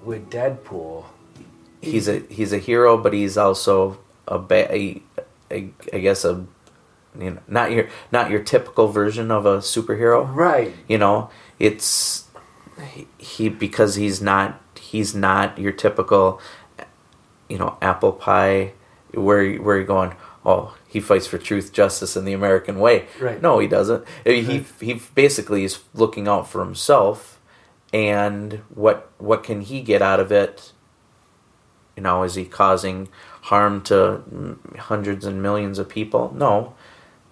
With 0.03 0.29
Deadpool, 0.29 1.05
he's 1.81 2.07
a 2.07 2.19
he's 2.29 2.53
a 2.53 2.57
hero, 2.57 2.97
but 2.97 3.13
he's 3.13 3.37
also 3.37 3.99
a, 4.27 4.39
ba- 4.39 4.73
a, 4.73 5.01
a 5.51 5.69
I 5.93 5.99
guess 5.99 6.25
a 6.25 6.45
you 7.19 7.31
know 7.31 7.39
not 7.47 7.71
your 7.71 7.89
not 8.11 8.29
your 8.29 8.41
typical 8.43 8.87
version 8.87 9.31
of 9.31 9.45
a 9.45 9.57
superhero. 9.59 10.33
right? 10.33 10.73
You 10.87 10.97
know, 10.97 11.29
it's 11.59 12.25
he, 12.91 13.07
he 13.17 13.49
because 13.49 13.95
he's 13.95 14.21
not 14.21 14.61
he's 14.79 15.13
not 15.13 15.57
your 15.57 15.71
typical 15.73 16.39
you 17.49 17.57
know 17.57 17.77
apple 17.81 18.11
pie 18.11 18.73
where 19.13 19.55
where 19.55 19.77
you're 19.77 19.85
going 19.85 20.13
oh 20.45 20.75
he 20.87 20.99
fights 20.99 21.27
for 21.27 21.37
truth 21.37 21.71
justice 21.71 22.15
and 22.15 22.27
the 22.27 22.33
american 22.33 22.79
way. 22.79 23.05
Right. 23.19 23.41
no 23.41 23.59
he 23.59 23.67
doesn't. 23.67 24.05
Right. 24.25 24.43
he 24.43 24.65
he 24.79 25.01
basically 25.15 25.63
is 25.63 25.79
looking 25.93 26.27
out 26.27 26.49
for 26.49 26.63
himself 26.63 27.39
and 27.93 28.61
what 28.73 29.11
what 29.17 29.43
can 29.43 29.61
he 29.61 29.81
get 29.81 30.01
out 30.01 30.19
of 30.19 30.31
it? 30.31 30.73
You 31.95 32.03
know 32.03 32.23
is 32.23 32.35
he 32.35 32.45
causing 32.45 33.09
harm 33.43 33.81
to 33.83 34.57
hundreds 34.77 35.25
and 35.25 35.41
millions 35.41 35.79
of 35.79 35.89
people? 35.89 36.33
No. 36.35 36.73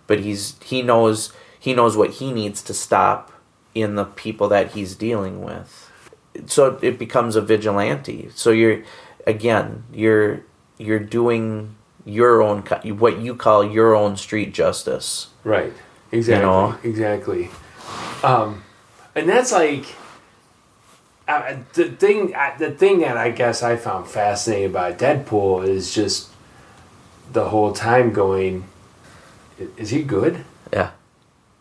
But 0.07 0.19
he's 0.19 0.55
he 0.63 0.81
knows 0.81 1.33
he 1.59 1.73
knows 1.73 1.97
what 1.97 2.11
he 2.11 2.31
needs 2.31 2.61
to 2.63 2.73
stop 2.73 3.31
in 3.73 3.95
the 3.95 4.05
people 4.05 4.47
that 4.49 4.71
he's 4.71 4.95
dealing 4.95 5.43
with. 5.43 5.91
So 6.47 6.77
it 6.81 6.99
becomes 6.99 7.35
a 7.35 7.41
vigilante. 7.41 8.29
So 8.35 8.51
you're 8.51 8.83
again 9.25 9.83
you're 9.93 10.41
you're 10.77 10.99
doing 10.99 11.75
your 12.05 12.41
own 12.41 12.61
what 12.97 13.19
you 13.19 13.35
call 13.35 13.63
your 13.63 13.95
own 13.95 14.15
street 14.17 14.53
justice 14.53 15.27
Right. 15.43 15.73
Exactly. 16.11 16.45
know? 16.45 16.75
Exactly. 16.83 17.49
Um, 18.23 18.63
and 19.13 19.29
that's 19.29 19.51
like 19.51 19.85
uh, 21.27 21.57
the 21.73 21.89
thing. 21.89 22.33
Uh, 22.35 22.55
the 22.57 22.71
thing 22.71 22.99
that 22.99 23.17
I 23.17 23.29
guess 23.29 23.61
I 23.63 23.75
found 23.75 24.07
fascinating 24.07 24.69
about 24.69 24.97
Deadpool 24.97 25.67
is 25.67 25.93
just 25.93 26.29
the 27.31 27.49
whole 27.49 27.73
time 27.73 28.11
going, 28.13 28.65
is 29.77 29.89
he 29.91 30.01
good? 30.03 30.45
yeah 30.73 30.91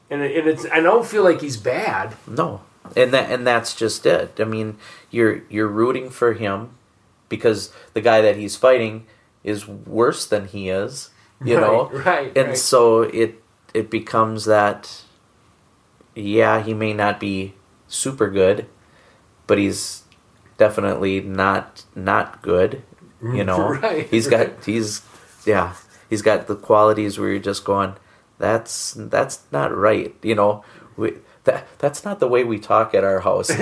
And, 0.09 0.23
it, 0.23 0.37
and 0.39 0.49
it's 0.49 0.67
I 0.73 0.81
don't 0.81 1.05
feel 1.07 1.23
like 1.25 1.41
he's 1.43 1.57
bad. 1.59 2.15
No, 2.27 2.63
and 2.97 3.13
that 3.13 3.31
and 3.31 3.47
that's 3.47 3.75
just 3.75 4.07
it. 4.07 4.39
I 4.39 4.45
mean, 4.45 4.77
you're 5.11 5.43
you're 5.51 5.69
rooting 5.69 6.11
for 6.11 6.33
him 6.35 6.71
because 7.29 7.73
the 7.95 8.01
guy 8.01 8.21
that 8.21 8.37
he's 8.37 8.57
fighting 8.57 9.07
is 9.43 9.67
worse 9.69 10.27
than 10.27 10.47
he 10.49 10.69
is. 10.69 11.11
You 11.45 11.61
know, 11.61 11.89
Right, 11.91 12.07
right, 12.07 12.39
and 12.39 12.49
right. 12.49 12.57
so 12.59 13.03
it 13.03 13.43
it 13.75 13.91
becomes 13.91 14.45
that. 14.47 15.03
Yeah, 16.15 16.63
he 16.63 16.75
may 16.75 16.93
not 16.95 17.19
be 17.19 17.55
super 17.89 18.31
good, 18.31 18.67
but 19.47 19.59
he's 19.59 20.05
definitely 20.57 21.21
not 21.21 21.85
not 21.95 22.41
good. 22.43 22.83
You 23.23 23.45
know, 23.51 23.69
Right, 23.75 24.09
he's 24.09 24.29
right. 24.31 24.55
got 24.57 24.65
he's 24.65 25.03
yeah 25.45 25.75
he's 26.09 26.23
got 26.23 26.47
the 26.47 26.55
qualities 26.57 27.19
where 27.19 27.31
you're 27.31 27.39
just 27.41 27.65
going 27.65 27.95
that's 28.39 28.95
that's 28.97 29.41
not 29.53 29.75
right. 29.77 30.15
You 30.23 30.35
know, 30.35 30.65
we, 30.97 31.15
that 31.45 31.67
that's 31.79 32.05
not 32.05 32.21
the 32.21 32.29
way 32.29 32.45
we 32.45 32.59
talk 32.59 32.95
at 32.95 33.05
our 33.05 33.21
house. 33.21 33.49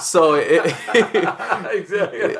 so 0.00 0.34
it, 0.34 0.74
exactly. 1.72 2.34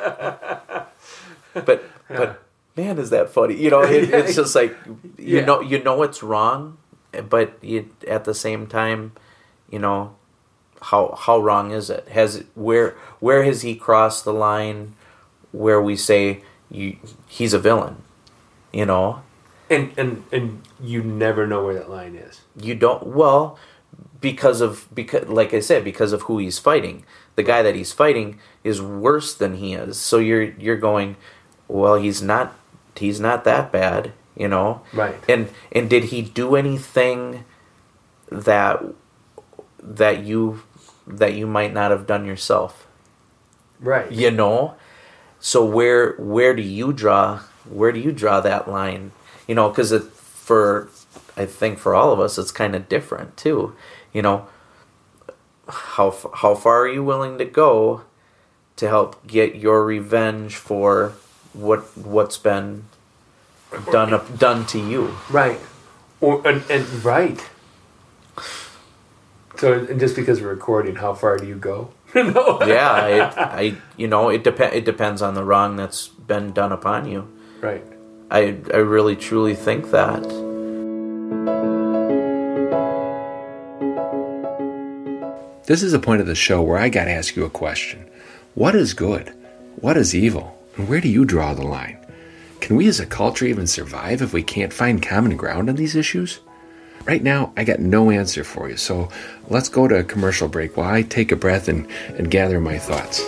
but 1.53 1.83
but 2.07 2.43
man 2.77 2.97
is 2.97 3.09
that 3.09 3.29
funny 3.29 3.55
you 3.55 3.69
know 3.69 3.81
it, 3.81 4.09
it's 4.09 4.35
just 4.35 4.55
like 4.55 4.75
you 5.17 5.39
Yeah. 5.39 5.45
know 5.45 5.61
you 5.61 5.83
know 5.83 6.01
it's 6.03 6.23
wrong 6.23 6.77
but 7.29 7.57
you, 7.61 7.89
at 8.07 8.23
the 8.25 8.33
same 8.33 8.67
time 8.67 9.13
you 9.69 9.79
know 9.79 10.15
how 10.81 11.15
how 11.19 11.39
wrong 11.39 11.71
is 11.71 11.89
it 11.89 12.07
has 12.09 12.43
where 12.55 12.95
where 13.19 13.43
has 13.43 13.61
he 13.63 13.75
crossed 13.75 14.23
the 14.25 14.33
line 14.33 14.93
where 15.51 15.81
we 15.81 15.95
say 15.95 16.41
you 16.69 16.97
he's 17.27 17.53
a 17.53 17.59
villain 17.59 17.97
you 18.71 18.85
know 18.85 19.21
And 19.69 19.91
and 19.97 20.23
and 20.31 20.61
you 20.81 21.03
never 21.03 21.45
know 21.45 21.63
where 21.63 21.73
that 21.75 21.89
line 21.89 22.15
is. 22.15 22.41
you 22.59 22.75
don't 22.75 23.05
well 23.07 23.57
because 24.21 24.59
of 24.61 24.87
because 24.93 25.27
like 25.29 25.53
i 25.53 25.59
said 25.61 25.83
because 25.83 26.11
of 26.11 26.23
who 26.23 26.39
he's 26.39 26.59
fighting 26.59 27.05
the 27.35 27.43
guy 27.43 27.61
that 27.61 27.73
he's 27.75 27.93
fighting 27.93 28.37
is 28.65 28.81
worse 28.81 29.33
than 29.33 29.55
he 29.55 29.73
is 29.73 29.97
so 29.97 30.17
you're 30.17 30.43
you're 30.59 30.75
going 30.77 31.15
well 31.69 31.95
he's 31.95 32.21
not 32.21 32.53
he's 32.95 33.19
not 33.19 33.43
that 33.45 33.71
bad 33.71 34.11
you 34.35 34.47
know 34.47 34.81
Right. 34.93 35.15
and 35.29 35.47
and 35.71 35.89
did 35.89 36.05
he 36.05 36.21
do 36.21 36.55
anything 36.57 37.45
that 38.29 38.83
that 39.81 40.23
you 40.25 40.63
that 41.07 41.33
you 41.35 41.47
might 41.47 41.73
not 41.73 41.91
have 41.91 42.05
done 42.07 42.25
yourself 42.25 42.87
Right. 43.79 44.11
you 44.11 44.31
know 44.31 44.75
so 45.39 45.63
where 45.63 46.13
where 46.15 46.53
do 46.53 46.61
you 46.61 46.91
draw 46.91 47.39
where 47.69 47.91
do 47.93 47.99
you 48.01 48.11
draw 48.11 48.41
that 48.41 48.67
line 48.67 49.11
you 49.49 49.55
know 49.55 49.67
because 49.69 49.91
it 49.91 50.03
for 50.03 50.87
i 51.35 51.45
think 51.45 51.79
for 51.79 51.95
all 51.95 52.13
of 52.13 52.19
us 52.19 52.37
it's 52.37 52.51
kind 52.51 52.75
of 52.75 52.87
different 52.87 53.35
too 53.35 53.75
you 54.13 54.21
know 54.21 54.47
how 55.67 56.07
how 56.35 56.53
far 56.55 56.81
are 56.83 56.87
you 56.87 57.03
willing 57.03 57.37
to 57.39 57.45
go 57.45 58.03
to 58.75 58.87
help 58.87 59.25
get 59.27 59.55
your 59.55 59.83
revenge 59.85 60.55
for 60.55 61.13
what 61.53 61.81
what's 61.97 62.37
been 62.37 62.83
done 63.91 64.13
up 64.13 64.37
done 64.37 64.65
to 64.65 64.79
you 64.79 65.15
Right. 65.29 65.59
Or 66.21 66.45
and, 66.45 66.63
and 66.69 66.85
right. 67.05 67.39
So 69.57 69.73
and 69.89 69.99
just 69.99 70.15
because 70.15 70.41
we're 70.41 70.49
recording, 70.49 70.95
how 70.95 71.13
far 71.13 71.37
do 71.37 71.45
you 71.47 71.55
go? 71.55 71.91
no. 72.15 72.59
yeah 72.65 73.05
it, 73.07 73.37
i 73.37 73.77
you 73.97 74.07
know 74.07 74.29
it 74.29 74.43
dep- 74.43 74.73
it 74.73 74.83
depends 74.85 75.21
on 75.21 75.33
the 75.33 75.43
wrong 75.43 75.75
that's 75.75 76.07
been 76.07 76.51
done 76.51 76.71
upon 76.71 77.07
you 77.07 77.27
Right. 77.61 77.83
I 78.31 78.55
i 78.73 78.77
really 78.77 79.15
truly 79.15 79.55
think 79.55 79.91
that 79.91 80.23
This 85.69 85.83
is 85.83 85.93
a 85.93 85.99
point 85.99 86.19
of 86.19 86.25
the 86.25 86.33
show 86.33 86.63
where 86.63 86.79
I 86.79 86.89
got 86.89 87.05
to 87.05 87.11
ask 87.11 87.35
you 87.35 87.45
a 87.45 87.49
question. 87.51 88.09
What 88.55 88.73
is 88.73 88.95
good? 88.95 89.31
What 89.75 89.97
is 89.97 90.15
evil? 90.15 90.57
And 90.75 90.89
where 90.89 90.99
do 90.99 91.07
you 91.07 91.25
draw 91.25 91.53
the 91.53 91.61
line? 91.61 92.03
Can 92.59 92.75
we 92.75 92.87
as 92.87 92.99
a 92.99 93.05
culture 93.05 93.45
even 93.45 93.67
survive 93.67 94.23
if 94.23 94.33
we 94.33 94.41
can't 94.41 94.73
find 94.73 94.99
common 94.99 95.37
ground 95.37 95.69
on 95.69 95.75
these 95.75 95.95
issues? 95.95 96.39
Right 97.05 97.21
now, 97.21 97.53
I 97.55 97.65
got 97.65 97.77
no 97.77 98.09
answer 98.09 98.43
for 98.43 98.67
you, 98.67 98.77
so 98.77 99.09
let's 99.47 99.69
go 99.69 99.87
to 99.87 99.99
a 99.99 100.03
commercial 100.03 100.47
break 100.47 100.75
while 100.75 100.91
I 100.91 101.03
take 101.03 101.31
a 101.31 101.35
breath 101.35 101.67
and, 101.67 101.87
and 102.17 102.31
gather 102.31 102.59
my 102.59 102.79
thoughts. 102.79 103.21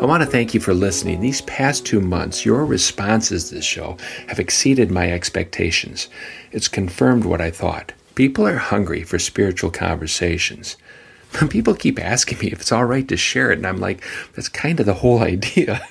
I 0.00 0.06
want 0.06 0.22
to 0.22 0.30
thank 0.30 0.54
you 0.54 0.60
for 0.60 0.74
listening. 0.74 1.20
These 1.20 1.40
past 1.40 1.84
two 1.84 2.00
months, 2.00 2.46
your 2.46 2.64
responses 2.64 3.48
to 3.48 3.56
this 3.56 3.64
show 3.64 3.96
have 4.28 4.38
exceeded 4.38 4.92
my 4.92 5.10
expectations. 5.10 6.08
It's 6.52 6.68
confirmed 6.68 7.24
what 7.24 7.40
I 7.40 7.50
thought. 7.50 7.92
People 8.14 8.46
are 8.46 8.58
hungry 8.58 9.02
for 9.02 9.18
spiritual 9.18 9.72
conversations. 9.72 10.76
People 11.50 11.74
keep 11.74 11.98
asking 11.98 12.38
me 12.38 12.46
if 12.52 12.60
it's 12.60 12.70
all 12.70 12.84
right 12.84 13.08
to 13.08 13.16
share 13.16 13.50
it, 13.50 13.58
and 13.58 13.66
I'm 13.66 13.80
like, 13.80 14.04
that's 14.36 14.48
kind 14.48 14.78
of 14.78 14.86
the 14.86 14.94
whole 14.94 15.18
idea. 15.22 15.84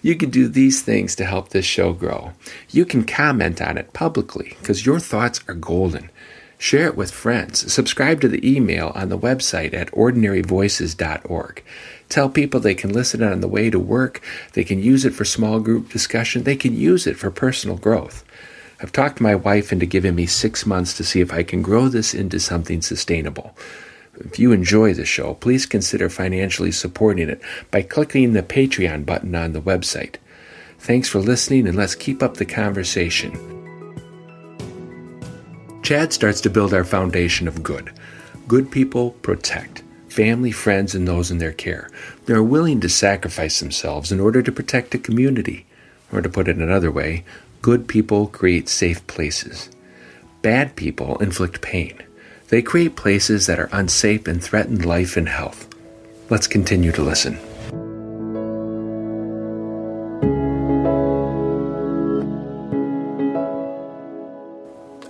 You 0.00 0.16
can 0.16 0.30
do 0.30 0.48
these 0.48 0.80
things 0.80 1.14
to 1.16 1.26
help 1.26 1.50
this 1.50 1.66
show 1.66 1.92
grow. 1.92 2.32
You 2.70 2.86
can 2.86 3.04
comment 3.04 3.60
on 3.60 3.76
it 3.76 3.92
publicly 3.92 4.56
because 4.60 4.86
your 4.86 4.98
thoughts 4.98 5.40
are 5.46 5.54
golden. 5.54 6.08
Share 6.56 6.86
it 6.86 6.96
with 6.96 7.10
friends. 7.10 7.70
Subscribe 7.70 8.20
to 8.22 8.28
the 8.28 8.48
email 8.48 8.92
on 8.94 9.08
the 9.08 9.18
website 9.18 9.74
at 9.74 9.90
ordinaryvoices.org. 9.90 11.62
Tell 12.12 12.28
people 12.28 12.60
they 12.60 12.74
can 12.74 12.92
listen 12.92 13.22
on 13.22 13.40
the 13.40 13.48
way 13.48 13.70
to 13.70 13.78
work, 13.78 14.20
they 14.52 14.64
can 14.64 14.82
use 14.82 15.06
it 15.06 15.14
for 15.14 15.24
small 15.24 15.60
group 15.60 15.88
discussion, 15.88 16.42
they 16.42 16.56
can 16.56 16.76
use 16.76 17.06
it 17.06 17.16
for 17.16 17.30
personal 17.30 17.78
growth. 17.78 18.22
I've 18.82 18.92
talked 18.92 19.18
my 19.18 19.34
wife 19.34 19.72
into 19.72 19.86
giving 19.86 20.14
me 20.14 20.26
six 20.26 20.66
months 20.66 20.94
to 20.98 21.04
see 21.04 21.22
if 21.22 21.32
I 21.32 21.42
can 21.42 21.62
grow 21.62 21.88
this 21.88 22.12
into 22.12 22.38
something 22.38 22.82
sustainable. 22.82 23.56
If 24.16 24.38
you 24.38 24.52
enjoy 24.52 24.92
the 24.92 25.06
show, 25.06 25.32
please 25.32 25.64
consider 25.64 26.10
financially 26.10 26.70
supporting 26.70 27.30
it 27.30 27.40
by 27.70 27.80
clicking 27.80 28.34
the 28.34 28.42
Patreon 28.42 29.06
button 29.06 29.34
on 29.34 29.54
the 29.54 29.62
website. 29.62 30.16
Thanks 30.78 31.08
for 31.08 31.18
listening, 31.18 31.66
and 31.66 31.78
let's 31.78 31.94
keep 31.94 32.22
up 32.22 32.36
the 32.36 32.44
conversation. 32.44 33.32
Chad 35.82 36.12
starts 36.12 36.42
to 36.42 36.50
build 36.50 36.74
our 36.74 36.84
foundation 36.84 37.48
of 37.48 37.62
good. 37.62 37.90
Good 38.48 38.70
people 38.70 39.12
protect. 39.22 39.82
Family, 40.12 40.52
friends, 40.52 40.94
and 40.94 41.08
those 41.08 41.30
in 41.30 41.38
their 41.38 41.52
care. 41.52 41.88
They 42.26 42.34
are 42.34 42.42
willing 42.42 42.80
to 42.80 42.88
sacrifice 42.88 43.60
themselves 43.60 44.12
in 44.12 44.20
order 44.20 44.42
to 44.42 44.52
protect 44.52 44.94
a 44.94 44.98
community. 44.98 45.64
Or 46.12 46.20
to 46.20 46.28
put 46.28 46.48
it 46.48 46.58
another 46.58 46.90
way, 46.90 47.24
good 47.62 47.88
people 47.88 48.26
create 48.26 48.68
safe 48.68 49.06
places. 49.06 49.70
Bad 50.42 50.76
people 50.76 51.16
inflict 51.16 51.62
pain. 51.62 52.02
They 52.48 52.60
create 52.60 52.94
places 52.94 53.46
that 53.46 53.58
are 53.58 53.70
unsafe 53.72 54.28
and 54.28 54.44
threaten 54.44 54.82
life 54.82 55.16
and 55.16 55.30
health. 55.30 55.66
Let's 56.28 56.46
continue 56.46 56.92
to 56.92 57.02
listen. 57.02 57.38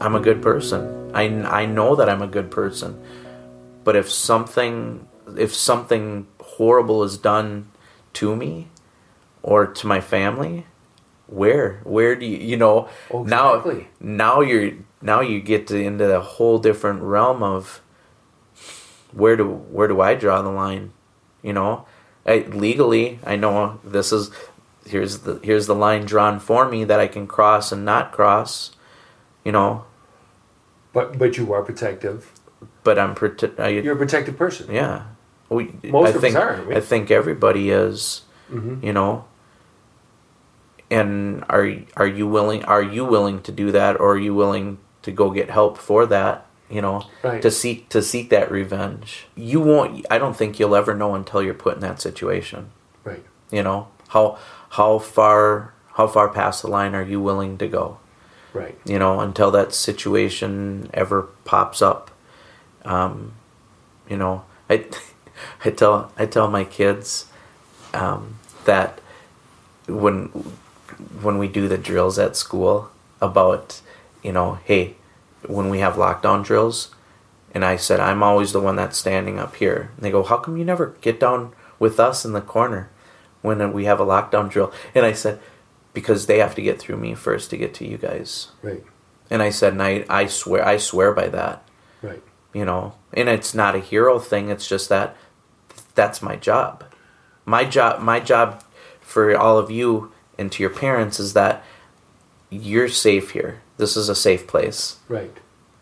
I'm 0.00 0.14
a 0.14 0.20
good 0.20 0.40
person. 0.40 1.10
I, 1.12 1.24
I 1.24 1.66
know 1.66 1.96
that 1.96 2.08
I'm 2.08 2.22
a 2.22 2.28
good 2.28 2.52
person. 2.52 3.02
But 3.84 3.96
if 3.96 4.10
something 4.10 5.08
if 5.38 5.54
something 5.54 6.26
horrible 6.40 7.02
is 7.04 7.16
done 7.18 7.70
to 8.14 8.36
me 8.36 8.68
or 9.42 9.66
to 9.66 9.86
my 9.86 10.00
family, 10.00 10.66
where 11.26 11.80
where 11.84 12.14
do 12.16 12.26
you 12.26 12.38
you 12.38 12.56
know 12.56 12.88
oh, 13.10 13.22
Exactly. 13.22 13.88
now 14.00 14.36
now 14.36 14.40
you're 14.40 14.72
now 15.00 15.20
you 15.20 15.40
get 15.40 15.66
to, 15.68 15.76
into 15.78 16.14
a 16.16 16.20
whole 16.20 16.58
different 16.58 17.02
realm 17.02 17.42
of 17.42 17.80
where 19.12 19.36
do 19.36 19.46
where 19.48 19.88
do 19.88 20.00
I 20.00 20.14
draw 20.14 20.42
the 20.42 20.50
line? 20.50 20.92
You 21.42 21.52
know, 21.52 21.86
I, 22.26 22.38
legally 22.40 23.18
I 23.24 23.36
know 23.36 23.80
this 23.84 24.12
is 24.12 24.30
here's 24.86 25.20
the 25.20 25.40
here's 25.42 25.66
the 25.66 25.74
line 25.74 26.04
drawn 26.06 26.40
for 26.40 26.68
me 26.68 26.84
that 26.84 27.00
I 27.00 27.08
can 27.08 27.26
cross 27.26 27.72
and 27.72 27.84
not 27.84 28.12
cross. 28.12 28.72
You 29.44 29.52
know, 29.52 29.84
But 30.92 31.18
but 31.18 31.36
you 31.36 31.52
are 31.52 31.62
protective. 31.62 32.31
But 32.84 32.98
I'm 32.98 33.14
prote- 33.14 33.58
I, 33.60 33.68
You're 33.68 33.94
a 33.94 33.96
protective 33.96 34.36
person. 34.36 34.72
yeah. 34.72 35.04
We, 35.48 35.70
Most 35.84 36.06
I 36.06 36.10
of 36.10 36.16
us 36.16 36.20
think, 36.22 36.36
are, 36.36 36.48
aren't 36.54 36.68
we? 36.68 36.76
I 36.76 36.80
think 36.80 37.10
everybody 37.10 37.70
is, 37.70 38.22
Mhm. 38.50 38.82
you 38.82 38.92
know. 38.92 39.24
And 40.90 41.44
are 41.48 41.70
are 41.96 42.06
you 42.06 42.26
willing? 42.26 42.64
Are 42.64 42.82
you 42.82 43.04
willing 43.04 43.40
to 43.42 43.52
do 43.52 43.70
that, 43.72 43.98
or 43.98 44.12
are 44.12 44.18
you 44.18 44.34
willing 44.34 44.78
to 45.02 45.10
go 45.10 45.30
get 45.30 45.48
help 45.50 45.78
for 45.78 46.04
that? 46.06 46.46
You 46.70 46.80
know, 46.82 47.04
Right. 47.22 47.40
to 47.42 47.50
seek 47.50 47.88
to 47.90 48.02
seek 48.02 48.28
that 48.30 48.50
revenge. 48.50 49.26
You 49.34 49.60
won't. 49.60 50.04
I 50.10 50.18
don't 50.18 50.36
think 50.36 50.58
you'll 50.58 50.74
ever 50.76 50.94
know 50.94 51.14
until 51.14 51.42
you're 51.42 51.54
put 51.54 51.74
in 51.74 51.80
that 51.80 52.00
situation. 52.00 52.70
Right. 53.04 53.24
You 53.50 53.62
know 53.62 53.88
how 54.08 54.36
how 54.70 54.98
far 54.98 55.72
how 55.94 56.06
far 56.06 56.28
past 56.28 56.62
the 56.62 56.68
line 56.68 56.94
are 56.94 57.02
you 57.02 57.20
willing 57.20 57.56
to 57.58 57.68
go? 57.68 57.98
Right. 58.54 58.76
you 58.84 58.98
know, 58.98 59.20
until 59.20 59.50
that 59.52 59.72
situation 59.72 60.90
ever 60.92 61.22
pops 61.46 61.80
up. 61.80 62.10
Um, 62.84 63.32
you 64.08 64.16
know, 64.16 64.44
I, 64.68 64.86
I 65.64 65.70
tell 65.70 66.12
I 66.16 66.26
tell 66.26 66.48
my 66.48 66.64
kids 66.64 67.26
um, 67.94 68.38
that 68.64 69.00
when 69.86 70.26
when 71.20 71.38
we 71.38 71.48
do 71.48 71.68
the 71.68 71.78
drills 71.78 72.18
at 72.18 72.36
school 72.36 72.90
about 73.20 73.80
you 74.22 74.32
know, 74.32 74.58
hey, 74.64 74.94
when 75.46 75.68
we 75.68 75.80
have 75.80 75.94
lockdown 75.94 76.44
drills, 76.44 76.94
and 77.54 77.64
I 77.64 77.76
said 77.76 78.00
I'm 78.00 78.22
always 78.22 78.52
the 78.52 78.60
one 78.60 78.76
that's 78.76 78.98
standing 78.98 79.38
up 79.38 79.56
here. 79.56 79.90
And 79.96 80.04
they 80.04 80.10
go, 80.10 80.22
how 80.22 80.38
come 80.38 80.56
you 80.56 80.64
never 80.64 80.94
get 81.00 81.18
down 81.18 81.52
with 81.78 81.98
us 81.98 82.24
in 82.24 82.32
the 82.32 82.40
corner 82.40 82.90
when 83.42 83.72
we 83.72 83.84
have 83.84 84.00
a 84.00 84.06
lockdown 84.06 84.48
drill? 84.48 84.72
And 84.94 85.04
I 85.04 85.12
said, 85.12 85.40
because 85.92 86.26
they 86.26 86.38
have 86.38 86.54
to 86.54 86.62
get 86.62 86.78
through 86.78 86.96
me 86.96 87.14
first 87.14 87.50
to 87.50 87.56
get 87.56 87.74
to 87.74 87.86
you 87.86 87.98
guys. 87.98 88.52
Right. 88.62 88.84
And 89.28 89.42
I 89.42 89.50
said, 89.50 89.72
and 89.72 89.82
I, 89.82 90.04
I 90.08 90.26
swear, 90.26 90.64
I 90.64 90.76
swear 90.76 91.12
by 91.12 91.28
that, 91.28 91.64
Right. 92.02 92.22
You 92.52 92.64
know. 92.64 92.94
And 93.12 93.28
it's 93.28 93.54
not 93.54 93.74
a 93.74 93.80
hero 93.80 94.18
thing. 94.18 94.48
It's 94.48 94.66
just 94.66 94.88
that 94.88 95.16
that's 95.94 96.22
my 96.22 96.36
job. 96.36 96.84
My 97.44 97.64
job, 97.64 98.00
my 98.00 98.20
job 98.20 98.62
for 99.00 99.36
all 99.36 99.58
of 99.58 99.70
you 99.70 100.12
and 100.38 100.50
to 100.52 100.62
your 100.62 100.70
parents 100.70 101.20
is 101.20 101.34
that 101.34 101.62
you're 102.50 102.88
safe 102.88 103.30
here. 103.30 103.60
This 103.76 103.96
is 103.96 104.08
a 104.08 104.14
safe 104.14 104.46
place. 104.46 104.98
Right. 105.08 105.36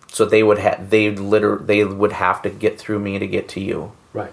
So 0.08 0.24
they 0.24 0.42
would 0.42 0.58
have, 0.58 0.90
they 0.90 1.10
liter, 1.10 1.56
they 1.56 1.84
would 1.84 2.12
have 2.12 2.42
to 2.42 2.50
get 2.50 2.78
through 2.78 2.98
me 2.98 3.18
to 3.18 3.26
get 3.26 3.48
to 3.50 3.60
you. 3.60 3.92
Right. 4.12 4.32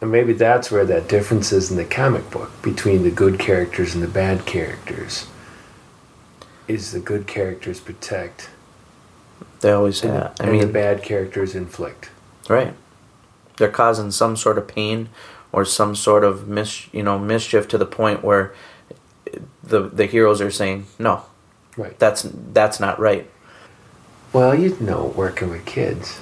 And 0.00 0.12
maybe 0.12 0.34
that's 0.34 0.70
where 0.70 0.84
that 0.84 1.08
difference 1.08 1.52
is 1.52 1.70
in 1.70 1.76
the 1.76 1.84
comic 1.84 2.30
book 2.30 2.50
between 2.62 3.02
the 3.02 3.10
good 3.10 3.38
characters 3.38 3.94
and 3.94 4.02
the 4.02 4.08
bad 4.08 4.44
characters. 4.44 5.26
Is 6.68 6.92
the 6.92 7.00
good 7.00 7.26
characters 7.26 7.80
protect 7.80 8.50
They 9.60 9.72
always 9.72 10.02
and, 10.02 10.12
have. 10.12 10.36
the, 10.36 10.42
I 10.44 10.46
and 10.48 10.60
the 10.60 10.64
mean, 10.64 10.72
bad 10.72 11.02
characters 11.02 11.54
inflict. 11.54 12.10
Right. 12.48 12.74
They're 13.56 13.70
causing 13.70 14.10
some 14.10 14.36
sort 14.36 14.58
of 14.58 14.68
pain 14.68 15.08
or 15.52 15.64
some 15.64 15.94
sort 15.96 16.24
of 16.24 16.46
mis- 16.46 16.92
you 16.92 17.02
know 17.02 17.18
mischief 17.18 17.66
to 17.68 17.78
the 17.78 17.86
point 17.86 18.22
where 18.22 18.52
the 19.62 19.82
the 19.88 20.06
heroes 20.06 20.40
are 20.40 20.50
saying, 20.50 20.86
"No, 20.98 21.22
Right. 21.76 21.98
that's 21.98 22.28
that's 22.52 22.78
not 22.78 22.98
right." 23.00 23.28
Well, 24.32 24.54
you 24.54 24.76
know, 24.80 25.06
working 25.16 25.48
with 25.50 25.64
kids, 25.64 26.20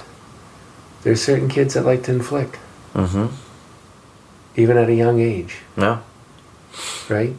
there's 1.03 1.21
certain 1.21 1.49
kids 1.49 1.73
that 1.73 1.83
like 1.85 2.03
to 2.03 2.11
inflict, 2.13 2.57
Mhm. 2.93 3.31
even 4.55 4.77
at 4.77 4.87
a 4.89 4.93
young 4.95 5.19
age, 5.19 5.57
Yeah, 5.75 5.99
right? 7.09 7.35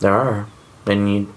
there 0.00 0.12
are. 0.14 0.46
And 0.86 1.08
you 1.12 1.32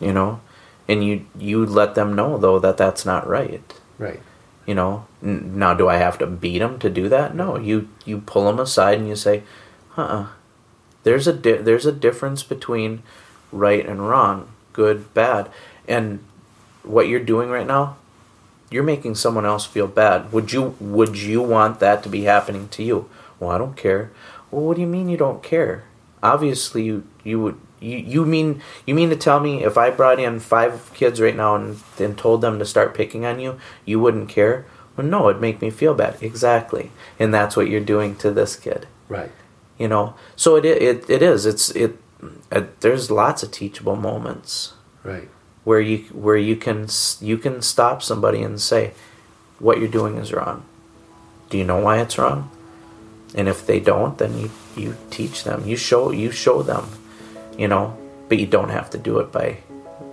you 0.00 0.12
know, 0.12 0.40
and 0.88 1.04
you 1.04 1.26
you 1.38 1.64
let 1.66 1.94
them 1.94 2.14
know 2.14 2.38
though 2.38 2.58
that 2.58 2.76
that's 2.76 3.04
not 3.04 3.26
right. 3.28 3.62
Right. 3.98 4.20
You 4.66 4.74
know, 4.74 5.06
N- 5.22 5.58
now 5.58 5.74
do 5.74 5.88
I 5.88 5.96
have 5.96 6.18
to 6.18 6.26
beat 6.26 6.58
them 6.58 6.78
to 6.80 6.90
do 6.90 7.08
that? 7.08 7.34
No, 7.34 7.56
you 7.56 7.88
you 8.04 8.18
pull 8.20 8.46
them 8.46 8.58
aside 8.58 8.98
and 8.98 9.08
you 9.08 9.16
say, 9.16 9.42
"Uh-uh. 9.96 10.26
There's 11.04 11.26
a 11.26 11.32
di- 11.32 11.58
there's 11.62 11.86
a 11.86 11.92
difference 11.92 12.42
between 12.42 13.02
right 13.52 13.86
and 13.86 14.08
wrong, 14.08 14.48
good, 14.72 15.14
bad, 15.14 15.48
and 15.86 16.18
what 16.82 17.08
you're 17.08 17.20
doing 17.20 17.48
right 17.48 17.66
now, 17.66 17.96
you're 18.70 18.82
making 18.82 19.14
someone 19.14 19.46
else 19.46 19.64
feel 19.64 19.86
bad. 19.86 20.32
Would 20.32 20.52
you 20.52 20.74
would 20.80 21.16
you 21.16 21.40
want 21.42 21.78
that 21.80 22.02
to 22.02 22.08
be 22.08 22.22
happening 22.22 22.68
to 22.70 22.82
you? 22.82 23.08
Well, 23.38 23.50
I 23.50 23.58
don't 23.58 23.76
care. 23.76 24.10
Well, 24.50 24.62
what 24.62 24.74
do 24.76 24.80
you 24.80 24.86
mean 24.86 25.08
you 25.08 25.16
don't 25.16 25.42
care? 25.42 25.84
Obviously, 26.22 26.82
you 26.84 27.04
you 27.22 27.40
would. 27.40 27.56
You, 27.86 27.98
you 27.98 28.24
mean 28.26 28.62
you 28.84 28.94
mean 28.94 29.10
to 29.10 29.16
tell 29.16 29.38
me 29.38 29.62
if 29.62 29.78
I 29.78 29.90
brought 29.90 30.18
in 30.18 30.40
five 30.40 30.90
kids 30.94 31.20
right 31.20 31.36
now 31.36 31.54
and, 31.54 31.78
and 31.98 32.18
told 32.18 32.40
them 32.40 32.58
to 32.58 32.64
start 32.64 32.96
picking 32.96 33.24
on 33.24 33.38
you, 33.38 33.58
you 33.84 34.00
wouldn't 34.00 34.28
care? 34.28 34.66
Well, 34.96 35.06
no, 35.06 35.28
it'd 35.28 35.40
make 35.40 35.60
me 35.62 35.70
feel 35.70 35.94
bad. 35.94 36.16
Exactly, 36.20 36.90
and 37.18 37.32
that's 37.32 37.56
what 37.56 37.68
you're 37.68 37.80
doing 37.94 38.16
to 38.16 38.32
this 38.32 38.56
kid. 38.56 38.88
Right. 39.08 39.30
you 39.78 39.86
know? 39.86 40.14
So 40.34 40.56
it 40.56 40.64
it, 40.64 41.08
it 41.08 41.22
is. 41.22 41.46
It's 41.46 41.70
it, 41.70 41.96
it 42.50 42.80
there's 42.80 43.08
lots 43.10 43.44
of 43.44 43.52
teachable 43.52 43.96
moments. 43.96 44.72
Right. 45.04 45.28
where 45.62 45.80
you 45.80 45.98
where 46.12 46.36
you 46.36 46.56
can 46.56 46.88
you 47.20 47.38
can 47.38 47.62
stop 47.62 48.02
somebody 48.02 48.42
and 48.42 48.60
say 48.60 48.94
what 49.60 49.78
you're 49.78 49.96
doing 50.00 50.16
is 50.18 50.32
wrong. 50.32 50.64
Do 51.50 51.58
you 51.58 51.64
know 51.64 51.78
why 51.78 52.00
it's 52.00 52.18
wrong? 52.18 52.50
And 53.36 53.46
if 53.48 53.64
they 53.64 53.78
don't 53.78 54.18
then 54.18 54.36
you 54.40 54.50
you 54.74 54.96
teach 55.10 55.44
them. 55.44 55.64
You 55.64 55.76
show 55.76 56.10
you 56.10 56.32
show 56.32 56.62
them 56.62 56.86
you 57.58 57.68
know 57.68 57.96
but 58.28 58.38
you 58.38 58.46
don't 58.46 58.70
have 58.70 58.90
to 58.90 58.98
do 58.98 59.18
it 59.20 59.30
by 59.32 59.56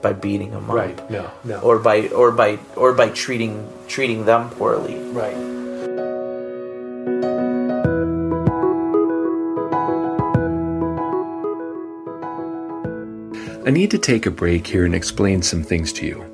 by 0.02 0.14
beating 0.14 0.52
them 0.52 0.70
up 0.70 0.76
Right. 0.76 1.10
No. 1.10 1.30
No. 1.44 1.60
or 1.62 1.80
by 1.80 2.08
or 2.10 2.32
by 2.32 2.60
or 2.76 2.94
by 2.94 3.10
treating 3.10 3.68
treating 3.88 4.26
them 4.26 4.50
poorly 4.52 4.98
right. 5.12 5.36
I 13.66 13.70
need 13.72 13.92
to 13.92 13.98
take 13.98 14.26
a 14.26 14.32
break 14.32 14.68
here 14.68 14.84
and 14.86 14.94
explain 14.94 15.42
some 15.42 15.64
things 15.64 15.94
to 15.94 16.06
you. 16.06 16.26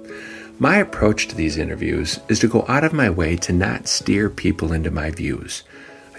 My 0.58 0.78
approach 0.78 1.28
to 1.28 1.36
these 1.36 1.58
interviews 1.58 2.20
is 2.28 2.40
to 2.40 2.48
go 2.48 2.66
out 2.68 2.84
of 2.84 2.92
my 2.92 3.10
way 3.10 3.36
to 3.38 3.54
not 3.54 3.88
steer 3.88 4.30
people 4.30 4.74
into 4.74 4.90
my 4.90 5.12
views. 5.12 5.64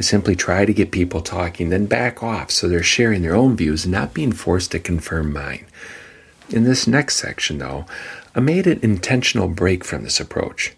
I 0.00 0.02
simply 0.02 0.34
try 0.34 0.64
to 0.64 0.72
get 0.72 0.92
people 0.92 1.20
talking, 1.20 1.68
then 1.68 1.84
back 1.84 2.22
off 2.22 2.50
so 2.50 2.66
they're 2.66 2.82
sharing 2.82 3.20
their 3.20 3.36
own 3.36 3.54
views 3.54 3.84
and 3.84 3.92
not 3.92 4.14
being 4.14 4.32
forced 4.32 4.70
to 4.70 4.78
confirm 4.78 5.30
mine. 5.30 5.66
In 6.48 6.64
this 6.64 6.86
next 6.86 7.16
section, 7.16 7.58
though, 7.58 7.84
I 8.34 8.40
made 8.40 8.66
an 8.66 8.80
intentional 8.82 9.46
break 9.46 9.84
from 9.84 10.02
this 10.02 10.18
approach. 10.18 10.72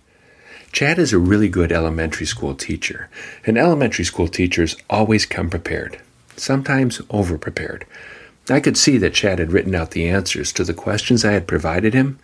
Chad 0.72 0.98
is 0.98 1.12
a 1.12 1.20
really 1.20 1.48
good 1.48 1.70
elementary 1.70 2.26
school 2.26 2.56
teacher, 2.56 3.08
and 3.46 3.56
elementary 3.56 4.04
school 4.04 4.26
teachers 4.26 4.76
always 4.90 5.24
come 5.24 5.48
prepared, 5.48 6.00
sometimes 6.36 7.00
over 7.08 7.38
prepared. 7.38 7.86
I 8.50 8.58
could 8.58 8.76
see 8.76 8.98
that 8.98 9.14
Chad 9.14 9.38
had 9.38 9.52
written 9.52 9.76
out 9.76 9.92
the 9.92 10.08
answers 10.08 10.52
to 10.54 10.64
the 10.64 10.74
questions 10.74 11.24
I 11.24 11.30
had 11.30 11.46
provided 11.46 11.94
him, 11.94 12.18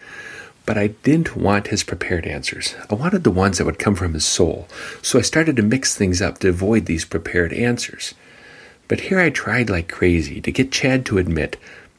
but 0.68 0.76
I 0.76 0.88
didn't 0.88 1.34
want 1.34 1.68
his 1.68 1.82
prepared 1.82 2.26
answers. 2.26 2.74
I 2.90 2.94
wanted 2.94 3.24
the 3.24 3.30
ones 3.30 3.56
that 3.56 3.64
would 3.64 3.78
come 3.78 3.94
from 3.94 4.12
his 4.12 4.26
soul, 4.26 4.68
so 5.00 5.18
I 5.18 5.22
started 5.22 5.56
to 5.56 5.62
mix 5.62 5.96
things 5.96 6.20
up 6.20 6.40
to 6.40 6.50
avoid 6.50 6.84
these 6.84 7.06
prepared 7.06 7.54
answers. 7.54 8.12
But 8.86 9.00
here 9.00 9.18
I 9.18 9.30
tried 9.30 9.70
like 9.70 9.88
crazy 9.88 10.42
to 10.42 10.52
get 10.52 10.70
Chad 10.70 11.06
to 11.06 11.16
admit 11.16 11.56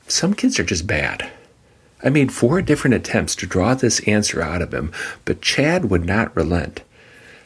some 0.08 0.36
kids 0.36 0.60
are 0.60 0.64
just 0.64 0.86
bad. 0.86 1.32
I 2.04 2.10
made 2.10 2.32
four 2.32 2.62
different 2.62 2.94
attempts 2.94 3.36
to 3.38 3.48
draw 3.48 3.74
this 3.74 4.02
answer 4.02 4.40
out 4.40 4.62
of 4.62 4.72
him, 4.72 4.92
but 5.26 5.42
Chad 5.42 5.86
would 5.86 6.06
not 6.06 6.36
relent. 6.36 6.84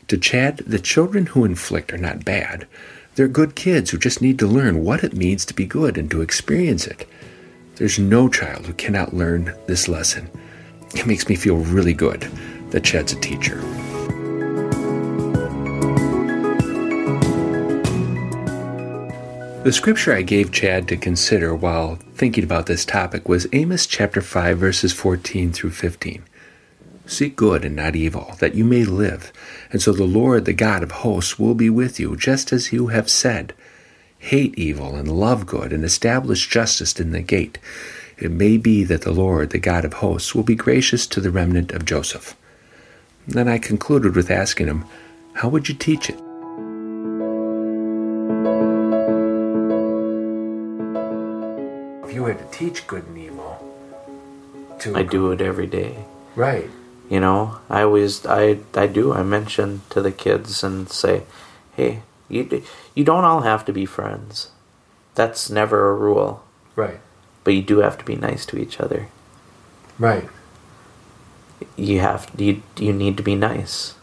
To 0.10 0.18
Chad, 0.18 0.58
the 0.68 0.78
children 0.78 1.28
who 1.28 1.46
inflict 1.46 1.94
are 1.94 1.98
not 1.98 2.26
bad. 2.26 2.68
They're 3.16 3.30
good 3.30 3.56
kids 3.56 3.92
who 3.92 3.98
just 3.98 4.22
need 4.22 4.40
to 4.40 4.46
learn 4.46 4.84
what 4.84 5.06
it 5.06 5.14
means 5.14 5.46
to 5.46 5.54
be 5.54 5.66
good 5.66 5.98
and 5.98 6.12
to 6.12 6.22
experience 6.22 6.86
it. 6.86 7.08
There's 7.78 7.98
no 7.98 8.28
child 8.28 8.66
who 8.66 8.74
cannot 8.74 9.14
learn 9.14 9.56
this 9.68 9.88
lesson. 9.88 10.30
It 10.94 11.06
makes 11.06 11.28
me 11.28 11.36
feel 11.36 11.58
really 11.58 11.94
good 11.94 12.22
that 12.70 12.84
Chad's 12.84 13.14
a 13.14 13.20
teacher. 13.20 13.62
The 19.64 19.72
scripture 19.72 20.14
I 20.14 20.24
gave 20.24 20.52
Chad 20.52 20.90
to 20.90 20.98
consider 20.98 21.56
while 21.56 21.96
thinking 22.16 22.44
about 22.44 22.66
this 22.66 22.84
topic 22.84 23.30
was 23.30 23.48
Amos 23.54 23.88
chapter 23.88 24.22
5 24.22 24.58
verses 24.58 24.92
14 24.92 25.54
through 25.54 25.72
15. 25.72 26.24
Seek 27.06 27.36
good 27.36 27.64
and 27.64 27.76
not 27.76 27.96
evil, 27.96 28.36
that 28.40 28.56
you 28.56 28.66
may 28.66 28.84
live, 28.84 29.32
and 29.72 29.82
so 29.82 29.94
the 29.94 30.04
Lord, 30.04 30.46
the 30.46 30.54
God 30.54 30.84
of 30.84 30.92
hosts, 30.92 31.40
will 31.40 31.54
be 31.56 31.70
with 31.70 32.00
you, 32.00 32.18
just 32.18 32.52
as 32.52 32.74
you 32.74 32.88
have 32.88 33.10
said. 33.10 33.54
Hate 34.20 34.58
evil 34.58 34.96
and 34.96 35.12
love 35.12 35.46
good, 35.46 35.74
and 35.74 35.84
establish 35.84 36.48
justice 36.48 37.00
in 37.00 37.12
the 37.12 37.22
gate. 37.22 37.58
It 38.18 38.32
may 38.32 38.58
be 38.58 38.84
that 38.84 39.02
the 39.02 39.12
Lord, 39.12 39.50
the 39.50 39.60
God 39.60 39.86
of 39.86 39.94
hosts, 39.94 40.36
will 40.36 40.44
be 40.44 40.56
gracious 40.56 41.08
to 41.08 41.20
the 41.20 41.32
remnant 41.32 41.72
of 41.72 41.86
Joseph. 41.86 42.36
Then 43.28 43.48
I 43.48 43.58
concluded 43.58 44.16
with 44.16 44.30
asking 44.30 44.68
him, 44.68 44.86
How 45.36 45.50
would 45.50 45.68
you 45.68 45.76
teach 45.76 46.10
it? 46.10 46.20
If 52.06 52.14
you 52.14 52.26
had 52.26 52.40
to 52.40 52.58
teach 52.58 52.86
good 52.88 53.06
and 53.08 53.18
evil, 53.18 53.58
to 54.80 54.96
I 54.96 55.04
do 55.04 55.32
it 55.32 55.42
every 55.42 55.68
day. 55.68 56.06
right, 56.36 56.70
You 57.10 57.20
know, 57.20 57.60
I 57.70 57.82
always 57.84 58.26
I 58.26 58.60
I 58.76 58.88
do. 58.88 59.14
I 59.14 59.24
mention 59.24 59.82
to 59.90 60.02
the 60.02 60.12
kids 60.12 60.64
and 60.64 60.90
say, 60.90 61.24
"Hey, 61.76 62.02
you 62.30 62.64
you 62.96 63.04
don't 63.04 63.24
all 63.26 63.42
have 63.42 63.66
to 63.66 63.74
be 63.74 63.86
friends. 63.86 64.50
That's 65.16 65.50
never 65.50 65.90
a 65.90 65.96
rule, 65.96 66.44
right, 66.76 67.00
but 67.44 67.54
you 67.54 67.62
do 67.62 67.80
have 67.80 67.98
to 67.98 68.06
be 68.06 68.16
nice 68.16 68.46
to 68.48 68.58
each 68.58 68.80
other. 68.80 69.08
right, 70.00 70.28
You 71.76 72.00
have 72.00 72.30
you 72.38 72.62
you 72.78 72.94
need 72.94 73.18
to 73.18 73.24
be 73.24 73.36
nice 73.36 73.96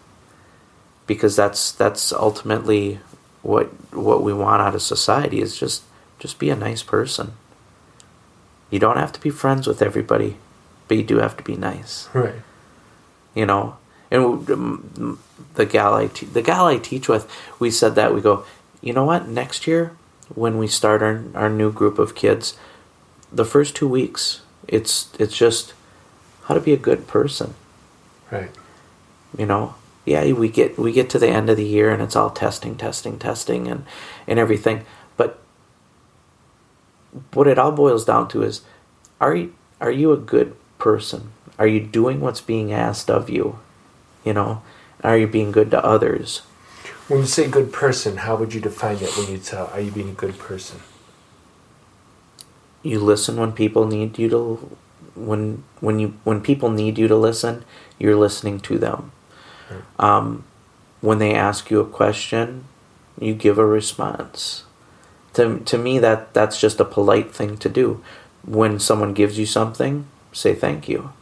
because 1.07 1.37
that's 1.37 1.73
that's 1.73 2.13
ultimately 2.13 3.01
what 3.43 3.67
what 3.93 4.23
we 4.23 4.33
want 4.33 4.63
out 4.63 4.75
of 4.75 4.83
society 4.83 5.41
is 5.41 5.57
just 5.59 5.83
just 6.19 6.39
be 6.39 6.51
a 6.51 6.57
nice 6.57 6.83
person. 6.83 7.33
You 8.71 8.79
don't 8.79 8.99
have 8.99 9.13
to 9.13 9.21
be 9.21 9.31
friends 9.31 9.67
with 9.67 9.83
everybody, 9.83 10.37
but 10.87 10.97
you 10.97 11.03
do 11.03 11.19
have 11.19 11.37
to 11.37 11.43
be 11.43 11.57
nice. 11.57 12.09
right, 12.13 12.43
you 13.35 13.47
know 13.47 13.77
and 14.11 14.47
the 15.55 15.67
gal 15.67 15.95
I 15.95 16.09
te- 16.09 16.27
the 16.27 16.43
gal 16.43 16.67
I 16.67 16.79
teach 16.79 17.09
with 17.09 17.31
we 17.59 17.71
said 17.71 17.95
that 17.95 18.13
we 18.15 18.21
go 18.21 18.45
you 18.81 18.93
know 18.93 19.05
what 19.05 19.29
next 19.29 19.67
year 19.67 19.93
when 20.35 20.59
we 20.59 20.67
start 20.67 21.03
our, 21.03 21.23
our 21.35 21.49
new 21.49 21.71
group 21.73 21.99
of 21.99 22.15
kids 22.15 22.55
the 23.33 23.45
first 23.45 23.77
two 23.77 23.89
weeks 23.89 24.43
it's 24.69 25.11
it's 25.19 25.37
just 25.37 25.75
how 26.45 26.55
to 26.55 26.61
be 26.61 26.73
a 26.73 26.77
good 26.77 27.07
person. 27.07 27.55
Right, 28.31 28.51
you 29.37 29.47
know? 29.47 29.75
Yeah 30.05 30.33
we 30.33 30.49
get 30.49 30.79
we 30.79 30.93
get 30.93 31.11
to 31.11 31.19
the 31.19 31.29
end 31.29 31.51
of 31.51 31.57
the 31.57 31.65
year 31.65 31.91
and 31.91 32.03
it's 32.03 32.17
all 32.17 32.31
testing 32.31 32.77
testing 32.77 33.19
testing 33.19 33.69
and 33.69 33.85
and 34.27 34.39
everything. 34.39 34.85
But 35.17 35.39
what 37.33 37.47
it 37.47 37.59
all 37.59 37.73
boils 37.73 38.05
down 38.05 38.29
to 38.29 38.43
is 38.43 38.63
are 39.21 39.35
you 39.35 39.55
are 39.81 39.91
you 39.91 40.13
a 40.13 40.17
good 40.17 40.57
person? 40.79 41.33
Are 41.59 41.67
you 41.67 41.81
doing 41.81 42.21
what's 42.21 42.41
being 42.41 42.73
asked 42.73 43.11
of 43.11 43.29
you? 43.29 43.59
You 44.25 44.33
know? 44.33 44.63
Are 45.03 45.17
you 45.17 45.27
being 45.27 45.53
good 45.53 45.71
to 45.71 45.85
others? 45.85 46.43
When 47.09 47.21
you 47.21 47.27
say 47.27 47.49
good 47.49 47.73
person, 47.73 48.19
how 48.19 48.37
would 48.37 48.55
you 48.55 48.61
define 48.61 48.99
that 48.99 49.17
when 49.17 49.31
you 49.31 49.39
tell, 49.39 49.67
are 49.69 49.81
you 49.81 49.91
being 49.91 50.11
a 50.11 50.13
good 50.13 50.39
person? 50.39 50.81
You 52.83 52.99
listen 53.01 53.37
when 53.37 53.53
people 53.53 53.87
need 53.87 54.19
you 54.19 54.29
to 54.29 54.77
when 55.15 55.63
when 55.81 55.99
you 55.99 56.15
when 56.25 56.41
people 56.41 56.71
need 56.71 56.99
you 56.99 57.09
to 57.09 57.17
listen 57.17 57.65
you're 57.99 58.17
listening 58.17 58.61
to 58.61 58.79
them. 58.79 59.13
Right. 59.71 59.83
um, 59.99 60.45
when 61.01 61.19
they 61.19 61.35
ask 61.35 61.71
you 61.71 61.81
a 61.81 61.87
question 61.87 62.65
you 63.19 63.35
give 63.35 63.59
a 63.59 63.67
response. 63.67 64.65
To, 65.35 65.61
to 65.61 65.79
me 65.79 65.99
that 65.99 66.35
that's 66.35 66.61
just 66.61 66.81
a 66.81 66.85
polite 66.85 67.33
thing 67.33 67.57
to 67.59 67.69
do. 67.69 68.03
When 68.45 68.81
someone 68.81 69.15
gives 69.15 69.39
you 69.39 69.47
something 69.47 70.07
say 70.33 70.55
thank 70.55 70.89
you. 70.89 71.13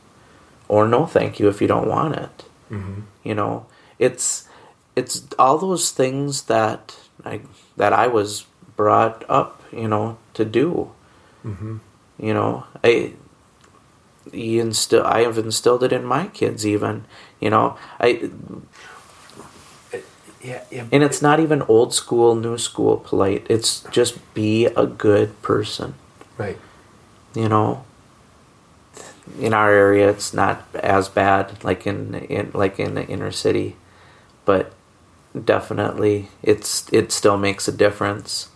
Or 0.69 0.87
no 0.87 1.07
thank 1.07 1.41
you 1.41 1.49
if 1.49 1.61
you 1.61 1.67
don't 1.67 1.89
want 1.89 2.15
it. 2.15 2.45
Mm-hmm. 2.71 3.01
you 3.25 3.35
know 3.35 3.65
it's 3.99 4.47
it's 4.95 5.27
all 5.39 5.57
those 5.57 5.91
things 5.91 6.43
that 6.43 6.97
I 7.25 7.41
that 7.79 7.95
I 7.95 8.07
was 8.09 8.45
brought 8.77 9.25
up 9.29 9.63
you 9.73 9.89
know 9.89 10.19
to 10.35 10.45
do 10.45 10.91
Mm-hmm. 11.45 11.77
you 12.19 12.35
know 12.35 12.65
I 12.83 13.15
you 14.33 14.61
instill 14.61 15.05
I 15.05 15.21
have 15.23 15.39
instilled 15.39 15.83
it 15.85 15.93
in 15.93 16.05
my 16.05 16.27
kids 16.29 16.67
even 16.67 17.05
you 17.41 17.51
know? 17.51 17.77
I 18.01 18.31
Yeah, 20.43 20.63
yeah. 20.71 20.85
and 20.93 21.03
it's 21.03 21.21
not 21.21 21.41
even 21.41 21.63
old 21.63 21.93
school 21.93 22.35
new 22.37 22.59
school 22.59 22.97
polite. 22.99 23.45
It's 23.51 23.81
just 23.91 24.19
be 24.35 24.67
a 24.67 24.87
good 24.87 25.41
person. 25.43 25.95
Right, 26.39 26.59
you 27.35 27.49
know? 27.49 27.85
In 29.41 29.53
our 29.53 29.71
area 29.71 30.09
it's 30.09 30.33
not 30.33 30.63
as 30.75 31.09
bad 31.09 31.63
like 31.63 31.87
in, 31.87 32.15
in 32.15 32.51
like 32.55 32.81
in 32.81 32.95
the 32.95 33.07
inner 33.07 33.31
city 33.31 33.77
but 34.45 34.73
definitely 35.45 36.29
it's 36.43 36.91
it 36.93 37.13
still 37.13 37.37
makes 37.37 37.69
a 37.69 37.73
difference 37.73 38.49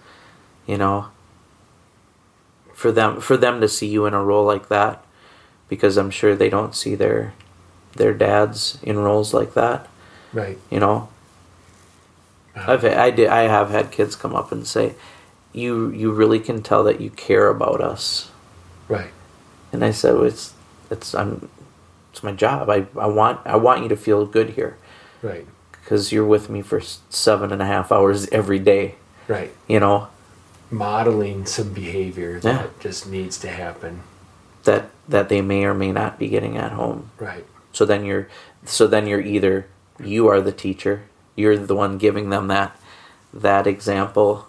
you 0.67 0.79
know 0.79 1.09
for 2.83 2.91
them 2.91 3.21
for 3.21 3.37
them 3.37 3.61
to 3.61 3.69
see 3.69 3.87
you 3.87 4.07
in 4.07 4.13
a 4.13 4.25
role 4.25 4.45
like 4.45 4.69
that 4.69 5.05
because 5.69 5.97
I'm 5.97 6.11
sure 6.11 6.35
they 6.35 6.51
don't 6.51 6.75
see 6.75 6.97
their 6.97 7.33
their 7.95 8.13
dads 8.13 8.79
in 8.83 8.99
roles 8.99 9.33
like 9.33 9.55
that 9.55 9.89
right. 10.33 10.59
you 10.69 10.81
know 10.81 11.09
uh-huh. 12.57 12.73
I've 12.73 12.85
I 12.85 13.11
did 13.13 13.29
I 13.29 13.43
have 13.43 13.71
had 13.71 13.93
kids 13.93 14.17
come 14.17 14.35
up 14.35 14.51
and 14.51 14.67
say 14.67 14.95
you 15.53 15.91
you 15.91 16.11
really 16.11 16.41
can 16.41 16.61
tell 16.61 16.83
that 16.85 17.01
you 17.01 17.11
care 17.11 17.49
about 17.49 17.81
us 17.81 18.33
Right, 18.89 19.13
and 19.73 19.85
I 19.85 19.93
said, 19.93 20.15
well, 20.15 20.25
"It's 20.25 20.53
it's 20.91 21.15
I'm 21.15 21.49
it's 22.11 22.23
my 22.23 22.33
job. 22.33 22.69
I, 22.69 22.87
I 22.99 23.07
want 23.07 23.41
I 23.47 23.57
want 23.57 23.83
you 23.83 23.89
to 23.89 23.97
feel 23.97 24.27
good 24.27 24.51
here 24.51 24.77
right, 25.23 25.47
because 25.71 26.13
you're 26.13 26.27
with 26.27 26.51
me 26.51 26.61
for 26.61 26.81
seven 27.09 27.53
and 27.53 27.63
a 27.63 27.65
half 27.65 27.91
hours 27.91 28.29
every 28.29 28.59
day. 28.59 28.97
right. 29.29 29.51
You 29.69 29.81
know 29.81 30.09
Modeling 30.73 31.45
some 31.47 31.73
behavior 31.73 32.41
that 32.41 32.55
Yeah. 32.65 32.67
just 32.81 33.07
needs 33.09 33.39
to 33.39 33.49
happen. 33.49 34.01
that 34.65 34.91
that 35.09 35.29
they 35.29 35.41
may 35.43 35.65
or 35.65 35.75
may 35.75 35.91
not 35.93 36.19
be 36.19 36.29
getting 36.29 36.57
at 36.57 36.73
home. 36.73 37.11
Right, 37.19 37.45
So 37.73 37.85
then 37.85 38.05
you're 38.05 38.29
so 38.65 38.87
then 38.87 39.07
you're 39.09 39.21
either 39.21 39.67
you 40.03 40.29
are 40.29 40.41
the 40.41 40.53
teacher, 40.53 41.03
you're 41.37 41.59
the 41.59 41.75
one 41.75 41.99
giving 41.99 42.31
them 42.31 42.47
that 42.49 42.77
that 43.35 43.67
example 43.67 44.47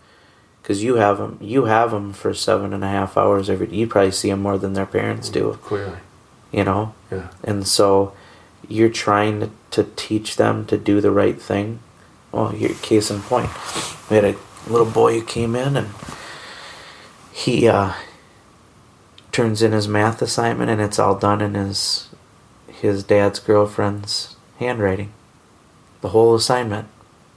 because 0.62 0.84
you 0.84 0.96
have 0.96 1.18
them 1.18 1.38
you 1.42 1.66
have 1.66 1.90
them 1.92 2.14
for 2.14 2.34
seven 2.34 2.74
and 2.74 2.84
a 2.84 2.88
half 2.88 3.18
hours 3.18 3.50
every. 3.50 3.68
You 3.76 3.88
probably 3.88 4.12
see 4.12 4.30
them 4.30 4.42
more 4.44 4.58
than 4.60 4.74
their 4.74 4.86
parents 4.86 5.30
do. 5.30 5.54
Mm, 5.54 5.62
clearly. 5.62 5.98
You 6.52 6.64
know. 6.64 6.94
Yeah, 7.12 7.28
And 7.44 7.68
so 7.68 8.14
you're 8.70 8.90
trying 8.90 9.40
to, 9.42 9.50
to 9.72 9.84
teach 9.96 10.36
them 10.38 10.66
to 10.68 10.78
do 10.78 11.02
the 11.02 11.12
right 11.12 11.42
thing. 11.42 11.80
Well, 12.32 12.50
here, 12.50 12.70
case 12.82 13.10
in 13.12 13.22
point, 13.22 13.50
we 14.10 14.16
had 14.16 14.24
a 14.26 14.36
little 14.68 14.90
boy 14.90 15.20
who 15.20 15.26
came 15.26 15.56
in 15.56 15.76
and 15.76 15.90
he 17.32 17.68
uh, 17.68 17.94
turns 19.32 19.62
in 19.62 19.72
his 19.72 19.88
math 19.88 20.22
assignment 20.22 20.70
and 20.70 20.82
it's 20.82 21.00
all 21.00 21.16
done 21.16 21.42
in 21.42 21.56
his 21.56 22.10
his 22.68 23.04
dad's 23.04 23.40
girlfriend's 23.40 24.36
handwriting. 24.60 25.12
The 26.02 26.10
whole 26.10 26.36
assignment. 26.36 26.88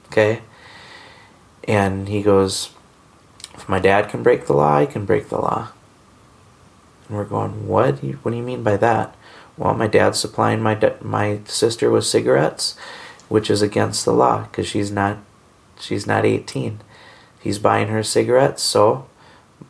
Okay? 0.09 0.43
And 1.65 2.09
he 2.09 2.23
goes, 2.23 2.71
if 3.55 3.69
my 3.69 3.79
dad 3.79 4.09
can 4.09 4.23
break 4.23 4.47
the 4.47 4.55
law, 4.55 4.77
I 4.77 4.87
can 4.87 5.05
break 5.05 5.29
the 5.29 5.39
law. 5.39 5.69
And 7.09 7.17
we're 7.17 7.25
going, 7.25 7.67
what? 7.67 8.03
What 8.03 8.31
do 8.33 8.37
you 8.37 8.43
mean 8.43 8.63
by 8.63 8.77
that? 8.79 9.15
Well, 9.57 9.75
my 9.75 9.87
dad's 9.87 10.19
supplying 10.19 10.61
my 10.61 10.75
da- 10.75 10.97
my 11.01 11.41
sister 11.47 11.91
with 11.91 12.05
cigarettes, 12.05 12.77
which 13.29 13.49
is 13.49 13.63
against 13.63 14.05
the 14.05 14.13
law 14.13 14.43
because 14.43 14.67
she's 14.67 14.91
not 14.91 15.19
she's 15.81 16.07
not 16.07 16.25
18. 16.27 16.81
He's 17.47 17.61
buying 17.61 17.87
her 17.89 18.03
cigarettes, 18.03 18.61
so 18.61 19.07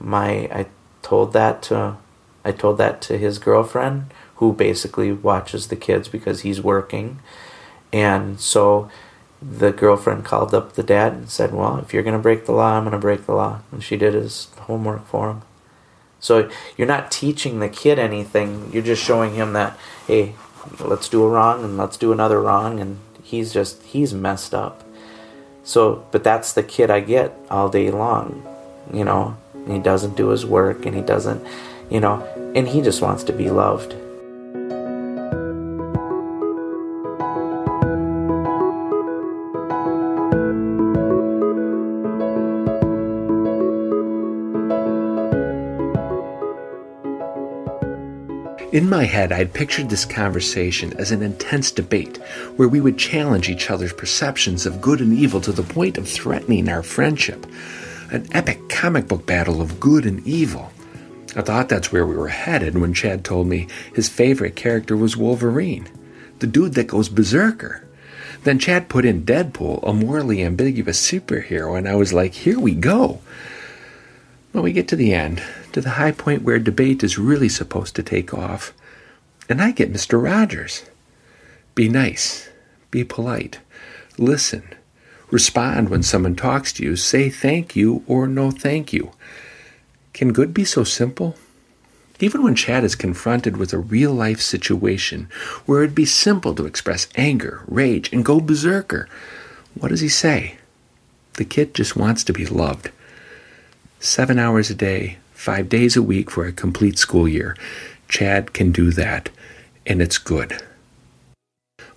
my 0.00 0.48
I 0.50 0.66
told 1.02 1.34
that 1.34 1.60
to 1.64 1.98
I 2.42 2.52
told 2.52 2.78
that 2.78 3.02
to 3.02 3.18
his 3.18 3.38
girlfriend 3.38 4.14
who 4.36 4.54
basically 4.54 5.12
watches 5.12 5.68
the 5.68 5.76
kids 5.76 6.08
because 6.08 6.40
he's 6.40 6.58
working. 6.58 7.18
And 7.92 8.40
so 8.40 8.90
the 9.42 9.72
girlfriend 9.72 10.24
called 10.24 10.54
up 10.54 10.72
the 10.72 10.82
dad 10.82 11.12
and 11.12 11.28
said, 11.28 11.52
"Well, 11.52 11.76
if 11.76 11.92
you're 11.92 12.02
going 12.02 12.16
to 12.16 12.28
break 12.28 12.46
the 12.46 12.52
law, 12.52 12.78
I'm 12.78 12.84
going 12.84 12.92
to 12.92 12.98
break 12.98 13.26
the 13.26 13.34
law." 13.34 13.60
And 13.70 13.84
she 13.84 13.98
did 13.98 14.14
his 14.14 14.48
homework 14.60 15.06
for 15.06 15.28
him. 15.28 15.42
So 16.18 16.48
you're 16.78 16.88
not 16.88 17.10
teaching 17.10 17.60
the 17.60 17.68
kid 17.68 17.98
anything. 17.98 18.70
You're 18.72 18.82
just 18.82 19.04
showing 19.04 19.34
him 19.34 19.52
that, 19.52 19.78
hey, 20.06 20.34
let's 20.80 21.10
do 21.10 21.22
a 21.24 21.28
wrong 21.28 21.62
and 21.62 21.76
let's 21.76 21.98
do 21.98 22.10
another 22.10 22.40
wrong, 22.40 22.80
and 22.80 23.00
he's 23.22 23.52
just 23.52 23.82
he's 23.82 24.14
messed 24.14 24.54
up. 24.54 24.82
So, 25.66 26.06
but 26.12 26.22
that's 26.22 26.52
the 26.52 26.62
kid 26.62 26.92
I 26.92 27.00
get 27.00 27.34
all 27.50 27.68
day 27.68 27.90
long, 27.90 28.46
you 28.92 29.04
know. 29.04 29.36
he 29.66 29.80
doesn't 29.80 30.16
do 30.16 30.28
his 30.28 30.46
work, 30.46 30.86
and 30.86 30.94
he 30.94 31.02
doesn't, 31.02 31.44
you 31.90 31.98
know, 31.98 32.22
and 32.54 32.68
he 32.68 32.80
just 32.80 33.02
wants 33.02 33.24
to 33.24 33.32
be 33.32 33.50
loved. 33.50 33.96
In 48.76 48.90
my 48.90 49.04
head, 49.04 49.32
I 49.32 49.36
had 49.36 49.54
pictured 49.54 49.88
this 49.88 50.04
conversation 50.04 50.92
as 50.98 51.10
an 51.10 51.22
intense 51.22 51.70
debate 51.70 52.18
where 52.56 52.68
we 52.68 52.78
would 52.78 52.98
challenge 52.98 53.48
each 53.48 53.70
other's 53.70 53.94
perceptions 53.94 54.66
of 54.66 54.82
good 54.82 55.00
and 55.00 55.14
evil 55.14 55.40
to 55.40 55.52
the 55.52 55.62
point 55.62 55.96
of 55.96 56.06
threatening 56.06 56.68
our 56.68 56.82
friendship. 56.82 57.46
An 58.10 58.28
epic 58.32 58.68
comic 58.68 59.08
book 59.08 59.24
battle 59.24 59.62
of 59.62 59.80
good 59.80 60.04
and 60.04 60.22
evil. 60.26 60.70
I 61.34 61.40
thought 61.40 61.70
that's 61.70 61.90
where 61.90 62.06
we 62.06 62.16
were 62.16 62.28
headed 62.28 62.76
when 62.76 62.92
Chad 62.92 63.24
told 63.24 63.46
me 63.46 63.66
his 63.94 64.10
favorite 64.10 64.56
character 64.56 64.94
was 64.94 65.16
Wolverine, 65.16 65.88
the 66.40 66.46
dude 66.46 66.74
that 66.74 66.88
goes 66.88 67.08
berserker. 67.08 67.82
Then 68.44 68.58
Chad 68.58 68.90
put 68.90 69.06
in 69.06 69.24
Deadpool, 69.24 69.88
a 69.88 69.94
morally 69.94 70.44
ambiguous 70.44 71.00
superhero, 71.00 71.78
and 71.78 71.88
I 71.88 71.94
was 71.94 72.12
like, 72.12 72.34
here 72.34 72.60
we 72.60 72.74
go. 72.74 73.22
Well, 74.52 74.62
we 74.62 74.72
get 74.72 74.88
to 74.88 74.96
the 74.96 75.14
end, 75.14 75.42
to 75.76 75.82
the 75.82 75.90
high 75.90 76.10
point 76.10 76.40
where 76.40 76.58
debate 76.58 77.04
is 77.04 77.18
really 77.18 77.50
supposed 77.50 77.94
to 77.94 78.02
take 78.02 78.32
off, 78.32 78.72
and 79.46 79.60
I 79.60 79.72
get 79.72 79.92
Mr. 79.92 80.22
Rogers. 80.22 80.86
Be 81.74 81.86
nice, 81.86 82.48
be 82.90 83.04
polite, 83.04 83.58
listen, 84.16 84.62
respond 85.30 85.90
when 85.90 86.02
someone 86.02 86.34
talks 86.34 86.72
to 86.72 86.82
you, 86.82 86.96
say 86.96 87.28
thank 87.28 87.76
you 87.76 88.02
or 88.06 88.26
no 88.26 88.50
thank 88.50 88.94
you. 88.94 89.10
Can 90.14 90.32
good 90.32 90.54
be 90.54 90.64
so 90.64 90.82
simple? 90.82 91.36
Even 92.20 92.42
when 92.42 92.54
Chad 92.54 92.82
is 92.82 92.94
confronted 92.94 93.58
with 93.58 93.74
a 93.74 93.78
real 93.78 94.14
life 94.14 94.40
situation 94.40 95.28
where 95.66 95.82
it'd 95.82 95.94
be 95.94 96.06
simple 96.06 96.54
to 96.54 96.64
express 96.64 97.06
anger, 97.16 97.64
rage, 97.68 98.10
and 98.14 98.24
go 98.24 98.40
berserker, 98.40 99.10
what 99.74 99.88
does 99.88 100.00
he 100.00 100.08
say? 100.08 100.56
The 101.34 101.44
kid 101.44 101.74
just 101.74 101.96
wants 101.96 102.24
to 102.24 102.32
be 102.32 102.46
loved 102.46 102.90
seven 104.00 104.38
hours 104.38 104.70
a 104.70 104.74
day, 104.74 105.18
five 105.36 105.68
days 105.68 105.96
a 105.96 106.02
week 106.02 106.30
for 106.30 106.46
a 106.46 106.52
complete 106.52 106.98
school 106.98 107.28
year. 107.28 107.56
Chad 108.08 108.52
can 108.52 108.72
do 108.72 108.90
that, 108.92 109.28
and 109.86 110.00
it's 110.00 110.18
good. 110.18 110.60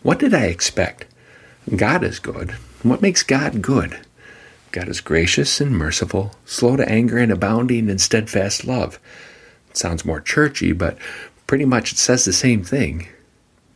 What 0.04 0.20
did 0.20 0.34
I 0.34 0.46
expect? 0.46 1.06
God 1.76 2.04
is 2.04 2.20
good. 2.20 2.52
What 2.84 3.02
makes 3.02 3.24
God 3.24 3.62
good? 3.62 4.00
God 4.72 4.88
is 4.88 5.02
gracious 5.02 5.60
and 5.60 5.72
merciful, 5.72 6.36
slow 6.46 6.76
to 6.76 6.88
anger 6.88 7.18
and 7.18 7.32
abounding 7.32 7.90
in 7.90 7.98
steadfast 7.98 8.66
love. 8.66 9.00
It 9.70 9.78
sounds 9.78 10.06
more 10.06 10.22
churchy, 10.22 10.74
but 10.74 10.98
pretty 11.48 11.66
much 11.66 11.92
it 11.92 11.98
says 11.98 12.26
the 12.26 12.34
same 12.34 12.64
thing. 12.64 13.08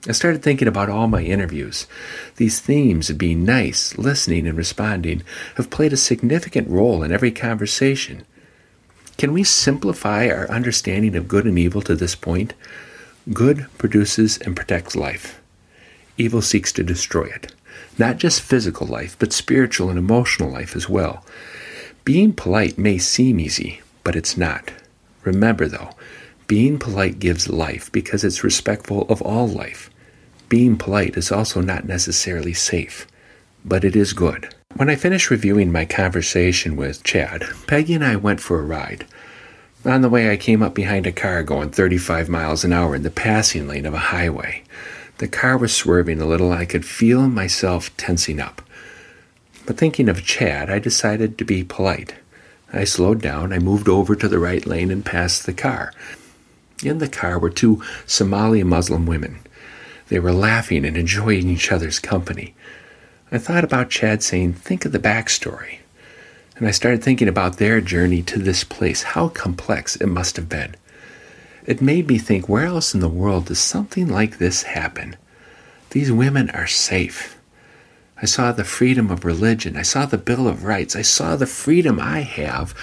I 0.08 0.12
started 0.12 0.44
thinking 0.44 0.68
about 0.68 0.90
all 0.90 1.08
my 1.08 1.24
interviews. 1.24 1.88
These 2.36 2.60
themes 2.60 3.10
of 3.10 3.18
being 3.18 3.46
nice, 3.46 3.98
listening, 3.98 4.46
and 4.46 4.58
responding 4.58 5.24
have 5.56 5.70
played 5.70 5.94
a 5.94 5.98
significant 5.98 6.68
role 6.68 7.04
in 7.04 7.12
every 7.12 7.32
conversation. 7.32 8.26
Can 9.18 9.34
we 9.34 9.44
simplify 9.44 10.28
our 10.28 10.50
understanding 10.50 11.16
of 11.16 11.28
good 11.28 11.46
and 11.46 11.58
evil 11.58 11.82
to 11.84 11.96
this 11.96 12.16
point? 12.16 12.54
Good 13.32 13.68
produces 13.78 14.38
and 14.40 14.56
protects 14.56 14.96
life. 14.96 15.42
Evil 16.18 16.42
seeks 16.42 16.72
to 16.74 16.84
destroy 16.84 17.26
it. 17.26 17.54
Not 17.98 18.18
just 18.18 18.42
physical 18.42 18.88
life, 18.88 19.16
but 19.20 19.34
spiritual 19.34 19.90
and 19.90 19.98
emotional 19.98 20.52
life 20.52 20.76
as 20.76 20.90
well. 20.90 21.26
Being 22.04 22.34
polite 22.34 22.78
may 22.78 22.98
seem 22.98 23.40
easy, 23.40 23.82
but 24.04 24.16
it's 24.16 24.36
not. 24.38 24.72
Remember, 25.24 25.68
though, 25.68 25.92
being 26.48 26.78
polite 26.78 27.20
gives 27.20 27.48
life 27.48 27.92
because 27.92 28.24
it's 28.24 28.44
respectful 28.44 29.04
of 29.10 29.22
all 29.22 29.48
life 29.48 29.90
being 30.54 30.78
polite 30.78 31.18
is 31.18 31.32
also 31.32 31.62
not 31.62 31.86
necessarily 31.86 32.54
safe, 32.54 33.08
but 33.66 33.84
it 33.84 33.96
is 33.96 34.14
good. 34.14 34.54
When 34.76 34.90
I 34.90 34.96
finished 34.96 35.30
reviewing 35.30 35.72
my 35.72 35.86
conversation 35.86 36.76
with 36.76 37.04
Chad, 37.04 37.44
Peggy 37.68 37.94
and 37.94 38.04
I 38.04 38.16
went 38.16 38.42
for 38.42 38.60
a 38.60 38.64
ride. 38.64 39.06
On 39.86 40.02
the 40.02 40.10
way, 40.10 40.32
I 40.32 40.38
came 40.38 40.64
up 40.64 40.74
behind 40.74 41.06
a 41.06 41.12
car 41.12 41.44
going 41.44 41.70
35 41.70 42.28
miles 42.28 42.64
an 42.64 42.74
hour 42.74 42.96
in 42.96 43.04
the 43.04 43.12
passing 43.12 43.68
lane 43.68 43.86
of 43.86 43.94
a 43.94 44.10
highway. 44.10 44.64
The 45.20 45.28
car 45.28 45.60
was 45.60 45.76
swerving 45.76 46.20
a 46.20 46.26
little, 46.26 46.52
and 46.52 46.60
I 46.60 46.66
could 46.66 46.88
feel 46.88 47.28
myself 47.28 47.96
tensing 47.98 48.40
up. 48.40 48.64
But 49.68 49.78
thinking 49.78 50.10
of 50.10 50.26
Chad, 50.26 50.72
I 50.72 50.80
decided 50.80 51.38
to 51.38 51.46
be 51.46 51.64
polite. 51.64 52.16
I 52.74 52.84
slowed 52.86 53.22
down, 53.22 53.54
I 53.54 53.60
moved 53.60 53.88
over 53.88 54.16
to 54.16 54.28
the 54.28 54.40
right 54.40 54.66
lane 54.66 54.90
and 54.90 55.06
passed 55.06 55.46
the 55.46 55.54
car. 55.54 55.94
In 56.84 56.98
the 56.98 57.08
car 57.08 57.38
were 57.38 57.52
two 57.52 57.84
Somali 58.08 58.64
Muslim 58.64 59.06
women. 59.06 59.38
They 60.08 60.18
were 60.18 60.34
laughing 60.34 60.84
and 60.84 60.98
enjoying 60.98 61.48
each 61.48 61.72
other's 61.72 62.00
company. 62.00 62.56
I 63.34 63.40
thought 63.40 63.64
about 63.64 63.90
Chad 63.90 64.22
saying, 64.22 64.54
Think 64.54 64.86
of 64.86 64.92
the 64.92 65.00
backstory. 65.00 65.80
And 66.56 66.68
I 66.68 66.72
started 66.72 67.04
thinking 67.04 67.28
about 67.28 67.58
their 67.58 67.82
journey 67.82 68.22
to 68.22 68.38
this 68.38 68.64
place, 68.64 69.02
how 69.02 69.30
complex 69.30 69.96
it 69.96 70.06
must 70.06 70.36
have 70.36 70.48
been. 70.48 70.76
It 71.66 71.82
made 71.82 72.08
me 72.08 72.20
think, 72.20 72.48
where 72.48 72.68
else 72.68 72.94
in 72.94 73.00
the 73.00 73.10
world 73.10 73.46
does 73.46 73.58
something 73.58 74.08
like 74.08 74.38
this 74.38 74.62
happen? 74.62 75.16
These 75.90 76.12
women 76.12 76.52
are 76.52 76.68
safe. 76.68 77.40
I 78.22 78.26
saw 78.26 78.52
the 78.52 78.64
freedom 78.64 79.10
of 79.10 79.26
religion. 79.26 79.78
I 79.78 79.82
saw 79.82 80.06
the 80.06 80.20
Bill 80.20 80.48
of 80.48 80.64
Rights. 80.64 80.96
I 80.96 81.02
saw 81.02 81.36
the 81.36 81.48
freedom 81.48 82.00
I 82.00 82.20
have 82.20 82.76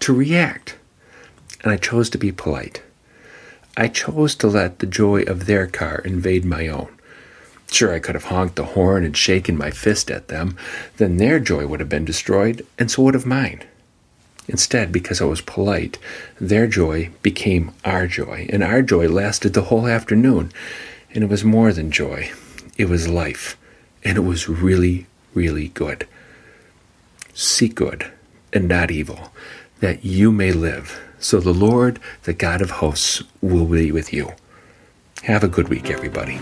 to 0.00 0.12
react. 0.12 0.76
And 1.64 1.72
I 1.72 1.78
chose 1.78 2.08
to 2.10 2.18
be 2.18 2.30
polite. 2.30 2.80
I 3.76 3.88
chose 3.88 4.36
to 4.36 4.46
let 4.46 4.78
the 4.78 4.86
joy 4.86 5.22
of 5.22 5.46
their 5.46 5.66
car 5.66 5.98
invade 6.04 6.44
my 6.44 6.68
own. 6.68 6.95
Sure, 7.70 7.92
I 7.92 7.98
could 7.98 8.14
have 8.14 8.24
honked 8.24 8.56
the 8.56 8.64
horn 8.64 9.04
and 9.04 9.16
shaken 9.16 9.56
my 9.56 9.70
fist 9.70 10.10
at 10.10 10.28
them, 10.28 10.56
then 10.98 11.16
their 11.16 11.40
joy 11.40 11.66
would 11.66 11.80
have 11.80 11.88
been 11.88 12.04
destroyed, 12.04 12.64
and 12.78 12.90
so 12.90 13.02
would 13.02 13.14
have 13.14 13.26
mine. 13.26 13.64
Instead, 14.48 14.92
because 14.92 15.20
I 15.20 15.24
was 15.24 15.40
polite, 15.40 15.98
their 16.40 16.68
joy 16.68 17.10
became 17.22 17.72
our 17.84 18.06
joy, 18.06 18.46
and 18.50 18.62
our 18.62 18.82
joy 18.82 19.08
lasted 19.08 19.54
the 19.54 19.62
whole 19.62 19.88
afternoon. 19.88 20.52
And 21.12 21.24
it 21.24 21.30
was 21.30 21.44
more 21.44 21.72
than 21.72 21.90
joy, 21.90 22.30
it 22.76 22.88
was 22.88 23.08
life, 23.08 23.56
and 24.04 24.16
it 24.16 24.20
was 24.20 24.48
really, 24.48 25.06
really 25.34 25.68
good. 25.68 26.06
Seek 27.34 27.74
good 27.74 28.10
and 28.52 28.68
not 28.68 28.90
evil, 28.90 29.32
that 29.80 30.04
you 30.04 30.30
may 30.30 30.52
live 30.52 31.00
so 31.18 31.40
the 31.40 31.52
Lord, 31.52 31.98
the 32.22 32.32
God 32.32 32.60
of 32.60 32.70
hosts, 32.70 33.22
will 33.40 33.66
be 33.66 33.90
with 33.90 34.12
you. 34.12 34.32
Have 35.24 35.42
a 35.42 35.48
good 35.48 35.68
week, 35.68 35.90
everybody. 35.90 36.38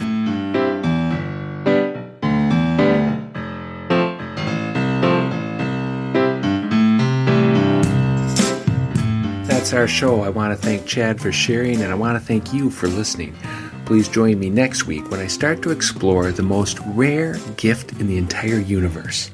Our 9.74 9.88
show. 9.88 10.22
I 10.22 10.28
want 10.28 10.58
to 10.58 10.66
thank 10.66 10.86
Chad 10.86 11.20
for 11.20 11.32
sharing, 11.32 11.82
and 11.82 11.92
I 11.92 11.94
want 11.94 12.18
to 12.18 12.24
thank 12.24 12.52
you 12.52 12.70
for 12.70 12.86
listening. 12.86 13.36
Please 13.84 14.08
join 14.08 14.38
me 14.38 14.48
next 14.48 14.86
week 14.86 15.10
when 15.10 15.20
I 15.20 15.26
start 15.26 15.62
to 15.62 15.70
explore 15.70 16.32
the 16.32 16.42
most 16.42 16.78
rare 16.86 17.36
gift 17.56 17.92
in 18.00 18.06
the 18.06 18.16
entire 18.16 18.58
universe 18.58 19.30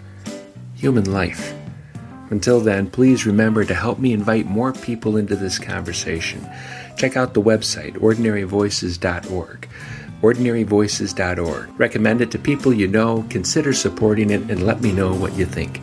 human 0.75 1.13
life. 1.13 1.55
Until 2.31 2.61
then, 2.61 2.91
please 2.91 3.27
remember 3.27 3.65
to 3.65 3.75
help 3.75 3.99
me 3.99 4.13
invite 4.13 4.47
more 4.47 4.73
people 4.73 5.17
into 5.17 5.37
this 5.37 5.59
conversation. 5.59 6.49
Check 6.97 7.17
out 7.17 7.35
the 7.35 7.43
website, 7.43 7.95
ordinaryvoices.org. 7.95 9.69
Ordinaryvoices.org. 10.23 11.81
Recommend 11.81 12.21
it 12.21 12.31
to 12.31 12.39
people 12.39 12.73
you 12.73 12.87
know, 12.89 13.27
consider 13.31 13.73
supporting 13.73 14.31
it, 14.31 14.43
and 14.51 14.65
let 14.65 14.81
me 14.81 14.93
know 14.93 15.15
what 15.15 15.35
you 15.35 15.45
think. 15.45 15.81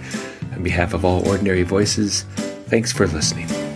On 0.54 0.64
behalf 0.64 0.94
of 0.94 1.06
all 1.06 1.28
Ordinary 1.28 1.64
Voices, 1.64 2.24
thanks 2.68 2.92
for 2.92 3.08
listening. 3.08 3.67